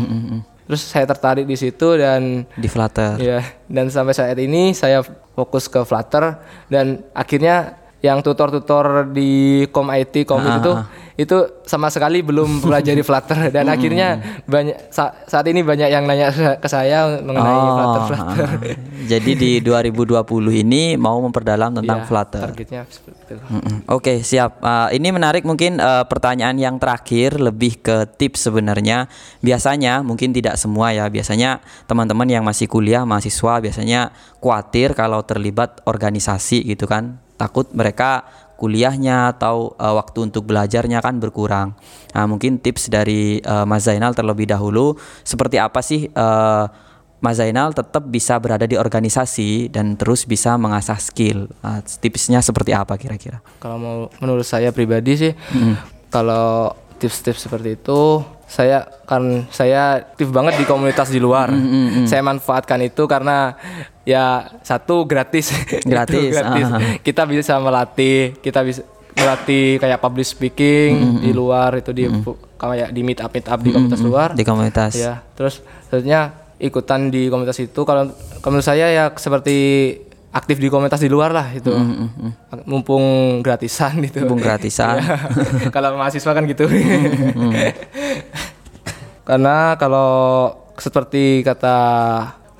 Terus 0.64 0.80
saya 0.80 1.04
tertarik 1.04 1.44
di 1.44 1.56
situ 1.60 2.00
dan 2.00 2.48
Di 2.56 2.68
Flutter. 2.68 3.20
Ya, 3.20 3.44
dan 3.68 3.92
sampai 3.92 4.16
saat 4.16 4.38
ini 4.40 4.72
saya 4.72 5.04
fokus 5.36 5.68
ke 5.68 5.84
Flutter 5.84 6.40
dan 6.72 7.04
akhirnya 7.12 7.83
yang 8.04 8.20
tutor-tutor 8.20 9.08
di 9.08 9.30
Com 9.72 9.88
IT 9.88 10.28
Com 10.28 10.44
itu 10.44 10.72
itu 11.14 11.36
sama 11.62 11.88
sekali 11.88 12.20
belum 12.20 12.58
pelajari 12.64 13.00
Flutter 13.00 13.48
dan 13.48 13.64
akhirnya 13.66 14.18
banyak 14.44 14.90
sa- 14.90 15.14
saat 15.24 15.46
ini 15.46 15.62
banyak 15.62 15.86
yang 15.86 16.04
nanya 16.04 16.28
ke 16.58 16.66
saya 16.66 17.22
mengenai 17.22 17.54
Oh, 17.54 17.70
Flutter 17.72 18.02
Flutter. 18.04 18.44
ah. 18.44 18.60
Jadi 19.06 19.32
di 19.32 19.50
2020 19.64 20.20
ini 20.58 20.98
mau 20.98 21.16
memperdalam 21.18 21.70
tentang 21.72 22.02
Iya, 22.02 22.08
Flutter. 22.10 22.42
Targetnya. 22.44 22.82
Oke 23.86 24.20
siap. 24.20 24.58
Uh, 24.58 24.90
ini 24.90 25.08
menarik 25.08 25.42
mungkin 25.42 25.78
uh, 25.78 26.04
pertanyaan 26.04 26.58
yang 26.58 26.76
terakhir 26.76 27.38
lebih 27.38 27.78
ke 27.78 28.10
tips 28.10 28.50
sebenarnya. 28.50 29.06
Biasanya 29.40 30.02
mungkin 30.02 30.34
tidak 30.34 30.58
semua 30.58 30.90
ya. 30.90 31.06
Biasanya 31.06 31.62
teman-teman 31.86 32.26
yang 32.26 32.42
masih 32.42 32.66
kuliah 32.66 33.06
mahasiswa 33.06 33.62
biasanya 33.62 34.10
khawatir 34.38 34.92
kalau 34.92 35.22
terlibat 35.22 35.80
organisasi 35.84 36.66
gitu 36.66 36.84
kan. 36.84 37.23
Takut 37.34 37.66
mereka 37.74 38.24
kuliahnya 38.54 39.34
atau 39.34 39.74
uh, 39.76 39.98
waktu 39.98 40.30
untuk 40.30 40.46
belajarnya 40.46 41.02
kan 41.02 41.18
berkurang. 41.18 41.74
Nah 42.14 42.24
mungkin 42.30 42.62
tips 42.62 42.86
dari 42.86 43.42
uh, 43.42 43.66
Mas 43.66 43.84
Zainal 43.90 44.14
terlebih 44.14 44.46
dahulu 44.46 44.94
seperti 45.26 45.58
apa 45.58 45.82
sih? 45.82 46.06
Uh, 46.14 46.70
Mas 47.24 47.40
Zainal 47.40 47.72
tetap 47.72 48.04
bisa 48.04 48.36
berada 48.36 48.68
di 48.68 48.76
organisasi 48.76 49.72
dan 49.72 49.96
terus 49.96 50.28
bisa 50.28 50.60
mengasah 50.60 51.00
skill. 51.00 51.48
Nah, 51.64 51.80
tipsnya 51.80 52.44
seperti 52.44 52.76
apa 52.76 53.00
kira-kira? 53.00 53.40
Kalau 53.64 53.80
mau 53.80 53.98
menurut 54.20 54.44
saya 54.44 54.76
pribadi 54.76 55.16
sih, 55.16 55.32
kalau 56.12 56.76
tips-tips 57.00 57.48
seperti 57.48 57.80
itu, 57.80 58.20
saya 58.54 58.86
kan 59.02 59.50
saya 59.50 60.06
aktif 60.14 60.30
banget 60.30 60.62
di 60.62 60.64
komunitas 60.64 61.10
di 61.10 61.18
luar. 61.18 61.50
Saya 62.06 62.22
manfaatkan 62.22 62.78
itu 62.86 63.10
karena 63.10 63.58
ya 64.06 64.46
satu 64.62 65.02
gratis, 65.10 65.50
Itu 65.82 65.90
Gratis, 65.90 66.30
gratis. 66.30 66.66
ah. 66.70 66.78
Kita 67.02 67.26
bisa 67.26 67.58
melatih, 67.58 68.38
kita 68.38 68.62
bisa 68.62 68.86
melatih 69.18 69.82
kayak 69.82 69.98
public 69.98 70.26
speaking 70.26 71.18
di 71.18 71.34
luar 71.34 71.82
itu 71.82 71.90
di 71.90 72.06
kayak 72.54 72.94
di 72.94 73.02
meet 73.02 73.18
up 73.18 73.34
meet 73.34 73.46
up 73.50 73.58
di 73.58 73.74
komunitas 73.74 74.00
luar. 74.06 74.28
Di 74.38 74.46
komunitas. 74.46 74.92
Ya, 74.94 75.26
terus 75.34 75.58
selanjutnya 75.90 76.38
ikutan 76.62 77.10
di 77.10 77.26
komunitas 77.26 77.58
itu 77.58 77.82
kalau 77.82 78.14
menurut 78.46 78.62
saya 78.62 78.86
ya 78.86 79.10
seperti 79.18 79.56
aktif 80.34 80.58
di 80.58 80.66
komunitas 80.66 80.98
di 80.98 81.06
luar 81.06 81.30
lah 81.30 81.46
itu. 81.54 81.70
Mumpung 82.66 83.38
gratisan 83.40 84.02
itu. 84.02 84.26
Mumpung 84.26 84.42
gratisan. 84.42 84.98
Iya. 85.54 85.70
kalau 85.70 85.94
mahasiswa 85.94 86.32
kan 86.34 86.44
gitu. 86.50 86.66
Karena 89.28 89.78
kalau 89.78 90.10
seperti 90.76 91.46
kata 91.46 91.76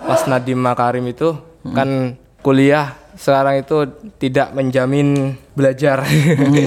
Mas 0.07 0.25
Nadim 0.31 0.63
Makarim 0.63 1.05
itu 1.11 1.35
kan 1.75 2.15
kuliah 2.41 2.95
sekarang 3.19 3.61
itu 3.61 3.91
tidak 4.23 4.55
menjamin 4.55 5.35
belajar. 5.59 6.07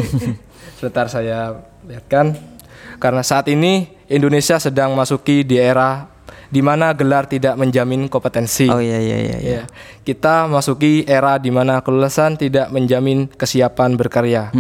Sebentar 0.78 1.10
saya 1.10 1.58
lihatkan 1.88 2.38
karena 3.02 3.22
saat 3.26 3.50
ini 3.50 3.89
Indonesia 4.10 4.58
sedang 4.62 4.93
masuki 4.93 5.41
di 5.41 5.58
era 5.58 6.06
di 6.48 6.62
mana 6.64 6.96
gelar 6.96 7.28
tidak 7.28 7.60
menjamin 7.60 8.08
kompetensi. 8.08 8.68
Oh 8.72 8.80
iya 8.80 9.00
iya 9.00 9.18
iya. 9.18 9.38
iya. 9.38 9.54
Ya, 9.62 9.64
kita 10.08 10.48
masuki 10.48 11.04
era 11.04 11.36
di 11.40 11.52
mana 11.52 11.84
kelulusan 11.84 12.40
tidak 12.40 12.72
menjamin 12.72 13.28
kesiapan 13.32 14.00
berkarya. 14.00 14.52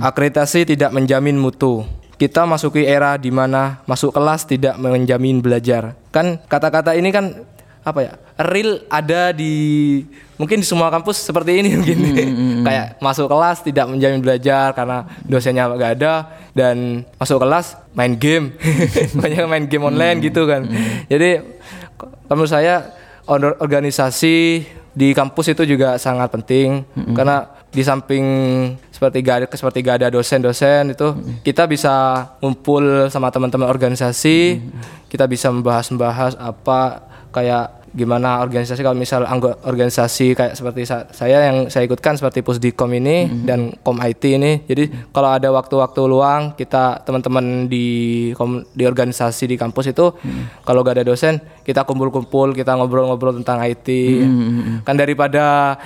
Akreditasi 0.00 0.64
tidak 0.68 0.90
menjamin 0.92 1.36
mutu. 1.36 1.84
Kita 2.18 2.42
masuki 2.50 2.82
era 2.82 3.14
di 3.14 3.30
mana 3.30 3.78
masuk 3.86 4.10
kelas 4.10 4.42
tidak 4.48 4.74
menjamin 4.82 5.38
belajar. 5.38 5.94
Kan 6.10 6.42
kata-kata 6.50 6.98
ini 6.98 7.14
kan 7.14 7.46
apa 7.90 8.00
ya? 8.04 8.12
Real 8.38 8.84
ada 8.86 9.34
di 9.34 9.54
mungkin 10.38 10.62
di 10.62 10.66
semua 10.66 10.92
kampus 10.92 11.24
seperti 11.26 11.58
ini 11.58 11.74
mungkin. 11.74 11.98
Kayak 12.66 13.00
masuk 13.02 13.26
kelas 13.26 13.64
tidak 13.64 13.90
menjamin 13.90 14.22
belajar 14.22 14.76
karena 14.76 15.08
dosennya 15.26 15.66
nggak 15.66 15.92
ada 15.98 16.12
dan 16.54 17.02
masuk 17.18 17.42
kelas 17.42 17.80
main 17.96 18.14
game. 18.14 18.54
Banyak 19.20 19.44
main 19.50 19.64
game 19.66 19.84
online 19.88 20.22
gitu 20.22 20.46
kan. 20.46 20.68
Jadi 21.10 21.42
kalau 21.98 22.36
menurut 22.38 22.52
saya 22.52 22.94
or- 23.26 23.58
organisasi 23.58 24.66
di 24.98 25.14
kampus 25.14 25.54
itu 25.54 25.62
juga 25.62 25.94
sangat 25.94 26.26
penting 26.34 26.82
karena 27.14 27.46
di 27.70 27.86
samping 27.86 28.24
seperti 28.90 29.22
gak 29.22 29.36
ada 29.44 29.46
seperti 29.54 29.78
gak 29.84 30.02
ada 30.02 30.08
dosen-dosen 30.10 30.90
itu 30.90 31.06
kita 31.46 31.70
bisa 31.70 32.26
ngumpul 32.42 33.06
sama 33.06 33.30
teman-teman 33.30 33.70
organisasi 33.70 34.58
kita 35.06 35.30
bisa 35.30 35.54
membahas-membahas 35.54 36.34
apa 36.40 37.06
kayak 37.30 37.77
gimana 37.90 38.38
organisasi 38.38 38.80
kalau 38.80 38.94
misal 38.94 39.22
anggota 39.22 39.58
organisasi 39.62 40.32
kayak 40.32 40.52
seperti 40.52 40.82
sa- 40.82 41.08
saya 41.08 41.46
yang 41.46 41.66
saya 41.66 41.84
ikutkan 41.84 42.14
seperti 42.14 42.40
Pusdikom 42.40 42.92
ini 42.92 43.16
dan 43.42 43.72
Kom 43.78 43.98
IT 43.98 44.24
ini. 44.30 44.62
Jadi 44.62 44.84
kalau 45.08 45.30
ada 45.30 45.48
waktu-waktu 45.48 46.00
luang 46.02 46.52
kita 46.52 47.00
teman-teman 47.00 47.66
di 47.66 47.86
kom- 48.32 48.64
di 48.70 48.84
organisasi 48.84 49.44
di 49.46 49.56
kampus 49.56 49.88
itu 49.88 50.12
kalau 50.62 50.80
gak 50.80 50.96
ada 50.96 51.06
dosen 51.06 51.36
kita 51.60 51.82
kumpul-kumpul 51.82 52.52
kita 52.52 52.72
ngobrol-ngobrol 52.72 53.36
tentang 53.36 53.60
IT 53.62 53.88
kan 54.82 54.94
daripada 54.94 55.76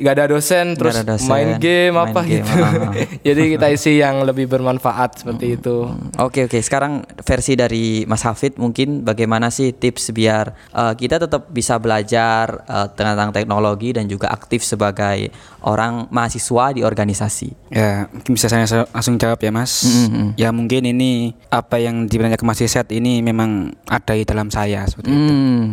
gak 0.00 0.14
ada 0.16 0.26
dosen 0.32 0.74
terus 0.74 0.96
ada 0.96 1.14
dosen, 1.14 1.28
main 1.28 1.60
game 1.60 1.94
main 1.94 2.10
apa 2.10 2.20
game, 2.24 2.40
gitu 2.40 2.54
ah. 2.64 2.92
jadi 3.26 3.42
kita 3.56 3.66
isi 3.70 3.92
yang 4.00 4.24
lebih 4.24 4.48
bermanfaat 4.48 5.22
seperti 5.22 5.60
itu 5.60 5.92
Oke 6.16 6.48
oke 6.48 6.58
sekarang 6.60 7.04
versi 7.20 7.54
dari 7.54 8.04
Mas 8.08 8.24
Hafid 8.24 8.56
mungkin 8.56 9.04
bagaimana 9.04 9.52
sih 9.52 9.76
tips 9.76 10.12
biar 10.16 10.52
uh, 10.72 10.92
kita 10.96 11.20
tetap 11.20 11.48
bisa 11.52 11.76
belajar 11.76 12.64
uh, 12.66 12.88
tentang 12.92 13.30
teknologi 13.32 13.92
dan 13.92 14.08
juga 14.08 14.32
aktif 14.32 14.64
sebagai 14.64 15.32
orang 15.64 16.08
mahasiswa 16.08 16.72
di 16.72 16.80
organisasi. 16.80 17.72
Ya, 17.72 18.08
mungkin 18.08 18.32
bisa 18.36 18.48
saya 18.48 18.64
sa- 18.64 18.88
langsung 18.90 19.20
jawab 19.20 19.40
ya, 19.40 19.52
Mas. 19.52 19.84
Ya, 20.36 20.48
mungkin 20.54 20.88
ini 20.88 21.36
apa 21.52 21.76
yang 21.80 22.08
ditanyakan 22.08 22.46
Mas 22.46 22.60
Iset 22.64 22.88
ini 22.94 23.20
memang 23.20 23.74
ada 23.84 24.16
di 24.16 24.24
dalam 24.24 24.48
saya 24.48 24.86
seperti 24.88 25.12
itu. 25.12 25.32
Hmm. 25.32 25.64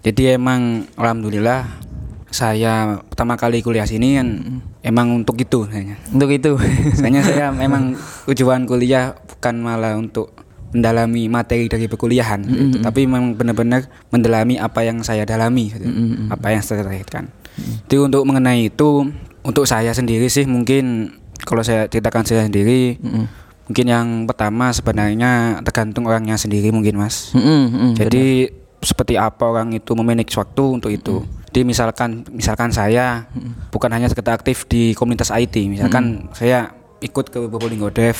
Jadi 0.00 0.32
emang 0.32 0.88
alhamdulillah 0.96 1.89
saya 2.30 3.02
pertama 3.10 3.34
kali 3.34 3.58
kuliah 3.60 3.86
sini 3.86 4.16
kan 4.16 4.28
emang 4.86 5.22
untuk 5.22 5.34
itu 5.38 5.66
kayaknya. 5.66 5.98
Untuk 6.14 6.30
itu. 6.30 6.54
Soalnya 6.98 7.22
saya 7.26 7.50
memang 7.62 7.98
tujuan 8.30 8.64
kuliah 8.64 9.14
bukan 9.14 9.54
malah 9.58 9.98
untuk 9.98 10.30
mendalami 10.70 11.26
materi 11.26 11.66
dari 11.66 11.90
perkuliahan 11.90 12.46
gitu. 12.46 12.78
tapi 12.78 13.02
memang 13.02 13.34
benar-benar 13.34 13.90
mendalami 14.14 14.54
apa 14.54 14.86
yang 14.86 15.02
saya 15.02 15.26
dalami 15.26 15.66
gitu. 15.66 15.82
apa 16.30 16.54
yang 16.54 16.62
saya 16.62 16.86
terkait 16.86 17.10
jadi 17.90 17.98
untuk 17.98 18.22
mengenai 18.22 18.70
itu 18.70 19.10
untuk 19.42 19.66
saya 19.66 19.90
sendiri 19.90 20.30
sih 20.30 20.46
mungkin 20.46 21.10
kalau 21.42 21.66
saya 21.66 21.90
ceritakan 21.90 22.22
saya 22.22 22.46
sendiri 22.46 23.02
mungkin 23.66 23.86
yang 23.90 24.06
pertama 24.30 24.70
sebenarnya 24.70 25.58
tergantung 25.66 26.06
orangnya 26.06 26.38
sendiri 26.38 26.70
mungkin 26.70 27.02
mas 27.02 27.34
mm, 27.34 27.98
jadi 27.98 28.54
seperti 28.80 29.20
apa 29.20 29.44
orang 29.44 29.76
itu 29.76 29.92
memanage 29.92 30.32
waktu 30.40 30.64
untuk 30.80 30.90
itu. 30.90 31.20
Jadi 31.50 31.66
misalkan 31.66 32.22
misalkan 32.30 32.70
saya 32.70 33.26
bukan 33.68 33.90
hanya 33.90 34.06
sekedar 34.06 34.34
aktif 34.34 34.64
di 34.64 34.94
komunitas 34.94 35.30
IT, 35.30 35.54
misalkan 35.66 36.30
saya 36.30 36.70
ikut 37.00 37.26
ke 37.26 37.42
Probolinggo 37.42 37.90
Dev, 37.90 38.14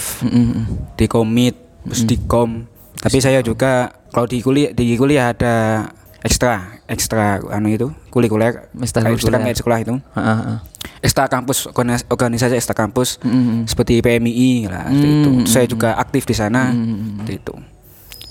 di 0.95 1.07
Komit, 1.07 1.55
Pusdikom. 1.87 2.67
Tapi 2.97 3.19
saya 3.19 3.39
juga 3.41 3.95
kalau 4.11 4.27
di 4.27 4.43
kuliah 4.43 4.75
di 4.75 4.93
kuliah 4.95 5.31
ada 5.31 5.87
ekstra 6.21 6.83
ekstra 6.85 7.41
anu 7.49 7.71
itu 7.71 7.89
kulikuler 8.11 8.69
Ekstra 8.77 9.01
kayak 9.01 9.17
kulikuler. 9.17 9.41
kayak 9.41 9.57
sekolah 9.57 9.79
itu 9.81 9.95
ah. 10.13 10.61
ekstra 11.01 11.33
kampus 11.33 11.65
organis- 11.65 12.05
organisasi 12.05 12.61
ekstra 12.61 12.77
kampus 12.77 13.17
Mm-mm. 13.25 13.65
seperti 13.65 14.05
PMI 14.05 14.69
lah 14.69 14.91
seperti 14.91 15.09
itu. 15.17 15.31
Mm-mm. 15.33 15.47
Saya 15.49 15.65
juga 15.65 15.97
aktif 15.97 16.29
di 16.29 16.35
sana 16.37 16.75
seperti 16.75 17.35
itu. 17.41 17.55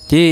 Jadi 0.05 0.25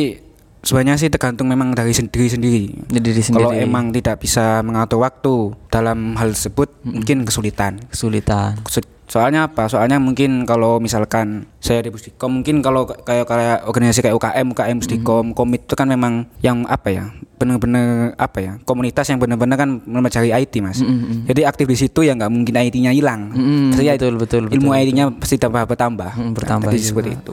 sebenarnya 0.68 1.00
sih 1.00 1.08
tergantung 1.08 1.48
memang 1.48 1.72
dari 1.72 1.96
sendiri 1.96 2.28
sendiri. 2.28 2.64
Jadi 2.92 3.00
diri 3.00 3.22
Kalau 3.24 3.56
sendiri. 3.56 3.64
emang 3.64 3.96
tidak 3.96 4.20
bisa 4.20 4.60
mengatur 4.60 5.00
waktu 5.00 5.56
dalam 5.72 6.20
hal 6.20 6.36
tersebut 6.36 6.68
mungkin 6.84 7.24
kesulitan. 7.24 7.80
kesulitan. 7.88 8.60
Kesu- 8.68 8.97
Soalnya 9.08 9.48
apa? 9.48 9.72
Soalnya 9.72 10.04
mungkin 10.04 10.44
kalau 10.44 10.84
misalkan 10.84 11.48
saya 11.64 11.80
di 11.80 11.88
Pusdikom 11.88 12.44
mungkin 12.44 12.60
kalau 12.60 12.84
kayak 12.84 13.24
kayak 13.24 13.58
organisasi 13.64 14.04
kayak 14.04 14.16
UKM, 14.20 14.52
UKM 14.52 14.78
Pusdikom, 14.84 15.26
Komit 15.32 15.64
itu 15.64 15.80
kan 15.80 15.88
memang 15.88 16.28
yang 16.44 16.68
apa 16.68 16.92
ya? 16.92 17.06
Benar-benar 17.40 18.20
apa 18.20 18.44
ya? 18.44 18.54
Komunitas 18.68 19.08
yang 19.08 19.24
benar-benar 19.24 19.56
kan 19.56 19.80
mempelajari 19.88 20.36
IT, 20.36 20.60
Mas. 20.60 20.84
Jadi 21.24 21.48
aktif 21.48 21.72
di 21.72 21.78
situ 21.80 22.04
ya 22.04 22.20
nggak 22.20 22.28
mungkin 22.28 22.52
IT-nya 22.52 22.92
hilang. 22.92 23.32
Mm, 23.32 23.80
ya 23.80 23.96
betul, 23.96 24.20
betul, 24.20 24.44
Ilmu 24.52 24.76
IT-nya 24.76 25.08
pasti 25.16 25.40
tambah 25.40 25.64
bertambah. 25.64 26.12
Mm, 26.12 26.32
bertambah 26.36 26.72
juga. 26.76 26.84
seperti 26.84 27.10
itu. 27.16 27.32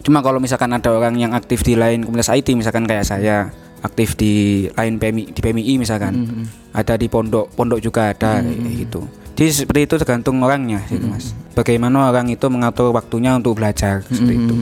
Cuma 0.00 0.24
kalau 0.24 0.40
misalkan 0.40 0.72
ada 0.72 0.88
orang 0.88 1.20
yang 1.20 1.36
aktif 1.36 1.60
di 1.60 1.76
lain 1.76 2.00
komunitas 2.08 2.32
IT 2.32 2.48
misalkan 2.56 2.88
kayak 2.88 3.04
saya 3.04 3.52
aktif 3.84 4.16
di 4.16 4.64
lain 4.72 4.96
PMI 4.96 5.36
di 5.36 5.40
PMI 5.44 5.72
misalkan. 5.76 6.48
Ada 6.72 6.96
di 6.96 7.12
pondok, 7.12 7.52
pondok 7.52 7.82
juga 7.84 8.16
ada 8.16 8.40
kayak 8.40 8.88
gitu. 8.88 9.04
Jadi 9.40 9.50
seperti 9.56 9.80
itu 9.82 9.94
tergantung 9.96 10.36
orangnya 10.38 10.84
gitu, 10.84 11.08
Mas. 11.08 11.32
Bagaimana 11.50 12.12
orang 12.12 12.28
itu 12.28 12.44
mengatur 12.46 12.92
waktunya 12.92 13.32
untuk 13.32 13.56
belajar 13.56 14.04
seperti 14.04 14.36
itu. 14.38 14.54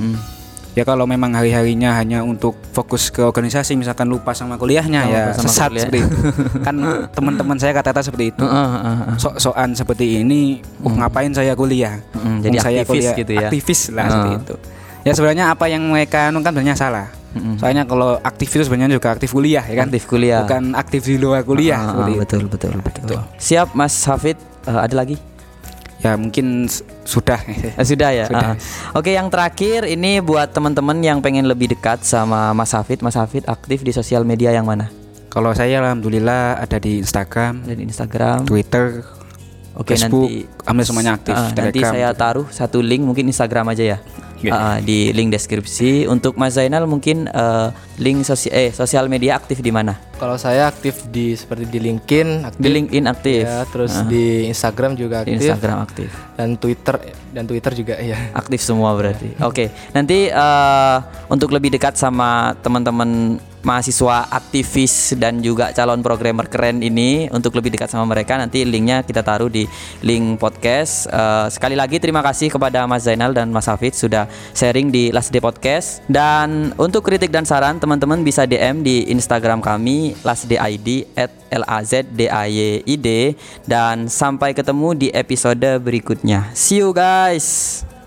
ya 0.70 0.86
kalau 0.86 1.02
memang 1.04 1.34
hari-harinya 1.34 1.90
hanya 1.92 2.22
untuk 2.22 2.54
fokus 2.70 3.10
ke 3.10 3.18
organisasi 3.20 3.74
misalkan 3.74 4.06
lupa 4.06 4.30
sama 4.30 4.54
kuliahnya 4.54 5.00
Oh, 5.02 5.10
ya 5.10 5.22
sama 5.34 5.42
sesat 5.44 5.68
kuliah. 5.68 5.82
seperti 5.82 5.98
itu 5.98 6.16
kan 6.62 6.74
teman-teman 7.10 7.56
saya 7.58 7.74
kata-kata 7.74 7.98
seperti 8.00 8.30
itu 8.30 8.38
Heeh, 8.40 8.54
heeh, 8.76 8.96
heeh. 9.00 9.16
sok-sokan 9.18 9.74
seperti 9.74 10.22
ini 10.22 10.62
uh, 10.78 10.94
ngapain 10.94 11.34
saya 11.34 11.58
kuliah 11.58 11.98
Mm, 12.14 12.38
jadi 12.40 12.56
saya 12.60 12.78
aktivis 12.78 12.94
kuliah, 12.94 13.14
gitu 13.16 13.32
ya. 13.34 13.48
aktivis 13.50 13.80
lah 13.90 13.98
Ah. 14.00 14.10
seperti 14.12 14.30
itu 14.38 14.54
ya 15.00 15.12
sebenarnya 15.12 15.44
apa 15.50 15.64
yang 15.66 15.82
mereka 15.84 16.18
anu 16.30 16.38
kan 16.38 16.54
sebenarnya 16.54 16.76
salah 16.78 17.06
soalnya 17.58 17.82
kalau 17.84 18.08
aktif 18.20 18.48
itu 18.48 18.62
sebenarnya 18.62 18.94
juga 18.94 19.08
aktif 19.10 19.30
kuliah 19.30 19.64
ya 19.64 19.74
kan 19.76 19.86
Aktif 19.88 20.04
kuliah. 20.06 20.38
bukan 20.40 20.62
aktif 20.74 21.00
di 21.02 21.16
luar 21.16 21.42
kuliah 21.42 21.80
Ah, 21.80 22.06
itu. 22.06 22.22
betul, 22.22 22.42
betul, 22.46 22.70
betul. 22.78 23.18
Siap, 23.36 23.74
Mas 23.74 23.98
Hafid. 24.00 24.38
Eh, 24.68 24.78
ada 24.78 24.94
lagi? 24.94 25.16
ya 25.98 26.14
mungkin 26.14 26.70
sudah 27.02 27.42
Eh, 27.74 27.82
sudah 27.82 28.14
ya. 28.14 28.30
Sudah. 28.30 28.54
Ah. 28.54 28.56
Oke, 28.94 29.10
yang 29.10 29.26
terakhir 29.26 29.82
ini 29.82 30.20
buat 30.20 30.46
teman-teman 30.48 30.94
yang 31.00 31.18
pengen 31.18 31.42
lebih 31.42 31.66
dekat 31.68 32.06
sama 32.06 32.54
Mas 32.54 32.70
Hafid. 32.70 33.02
Mas 33.02 33.18
Hafid 33.18 33.42
aktif 33.44 33.82
di 33.82 33.90
sosial 33.90 34.22
media 34.22 34.52
yang 34.52 34.62
mana? 34.62 34.86
kalau 35.28 35.52
saya 35.52 35.78
alhamdulillah 35.78 36.56
ada 36.56 36.78
di 36.78 36.98
Instagram 36.98 37.60
Ada 37.62 37.74
di 37.74 37.84
Instagram. 37.84 38.38
Twitter 38.44 39.04
Oke, 39.74 39.94
Facebook, 39.94 40.24
nanti 40.26 40.48
hampir 40.64 40.84
semuanya 40.84 41.12
aktif, 41.14 41.34
Ah, 41.36 41.50
nanti 41.52 41.78
saya 41.78 42.10
juga. 42.10 42.18
taruh 42.18 42.46
satu 42.48 42.78
link 42.80 43.02
mungkin 43.02 43.28
Instagram 43.28 43.66
aja 43.68 43.84
ya. 43.84 43.98
Oke. 44.38 44.48
Ah, 44.48 44.78
di 44.78 45.10
link 45.10 45.30
deskripsi. 45.30 46.06
Untuk 46.06 46.38
Mas 46.38 46.54
Zainal 46.54 46.86
mungkin 46.86 47.26
eh, 47.26 47.68
link 47.98 48.22
sosial 48.22 48.54
eh 48.54 48.70
sosial 48.70 49.10
media 49.10 49.34
aktif 49.34 49.58
di 49.58 49.74
mana? 49.74 49.98
Kalau 50.14 50.34
saya 50.34 50.66
aktif 50.66 51.06
di 51.10 51.34
seperti 51.34 51.66
di 51.66 51.78
LinkedIn, 51.78 52.28
aktif, 52.42 52.58
Di 52.58 52.68
LinkedIn 52.70 53.04
aktif. 53.06 53.42
ya, 53.42 53.62
terus 53.66 53.94
di 54.06 54.46
Instagram 54.46 54.94
juga 54.94 55.22
Di 55.22 55.34
aktif, 55.34 55.46
Instagram 55.46 55.78
aktif. 55.78 56.10
dan 56.34 56.48
Twitter 56.54 56.94
dan 57.30 57.44
Twitter 57.46 57.72
juga 57.74 57.94
ya. 57.98 58.18
Aktif 58.32 58.58
semua 58.58 58.94
berarti. 58.94 59.34
Oke, 59.42 59.70
nanti 59.90 60.26
eh, 60.26 60.96
untuk 61.26 61.50
lebih 61.50 61.70
dekat 61.70 61.94
sama 61.94 62.54
teman-teman 62.62 63.38
mahasiswa 63.68 64.32
aktivis 64.32 65.12
dan 65.20 65.44
juga 65.44 65.76
calon 65.76 66.00
programmer 66.00 66.48
keren 66.48 66.80
ini 66.80 67.28
untuk 67.28 67.52
lebih 67.52 67.76
dekat 67.76 67.92
sama 67.92 68.08
mereka 68.08 68.40
nanti 68.40 68.64
linknya 68.64 69.04
kita 69.04 69.20
taruh 69.20 69.52
di 69.52 69.68
link 70.00 70.40
podcast. 70.40 71.04
Eh, 71.12 71.46
sekali 71.52 71.76
lagi 71.76 72.00
terima 72.00 72.24
kasih 72.24 72.48
kepada 72.48 72.88
Mas 72.88 73.04
Zainal 73.04 73.36
dan 73.36 73.52
Mas 73.52 73.68
Hafid 73.68 73.92
sudah 73.92 74.24
sharing 74.56 74.88
di 74.88 75.12
Last 75.12 75.28
Day 75.28 75.44
Podcast 75.44 76.00
dan 76.08 76.72
untuk 76.80 77.04
kritik 77.04 77.28
dan 77.28 77.44
saran 77.44 77.76
teman-teman 77.76 78.24
bisa 78.24 78.48
DM 78.48 78.80
di 78.80 79.04
Instagram 79.12 79.60
kami 79.60 80.16
lastdayid 80.24 81.12
at 81.12 81.28
lazdayd 81.52 82.08
dan 83.68 84.08
sampai 84.08 84.56
ketemu 84.56 84.88
di 84.96 85.08
episode 85.12 85.68
berikutnya. 85.84 86.48
See 86.56 86.80
you 86.80 86.96
guys. 86.96 87.97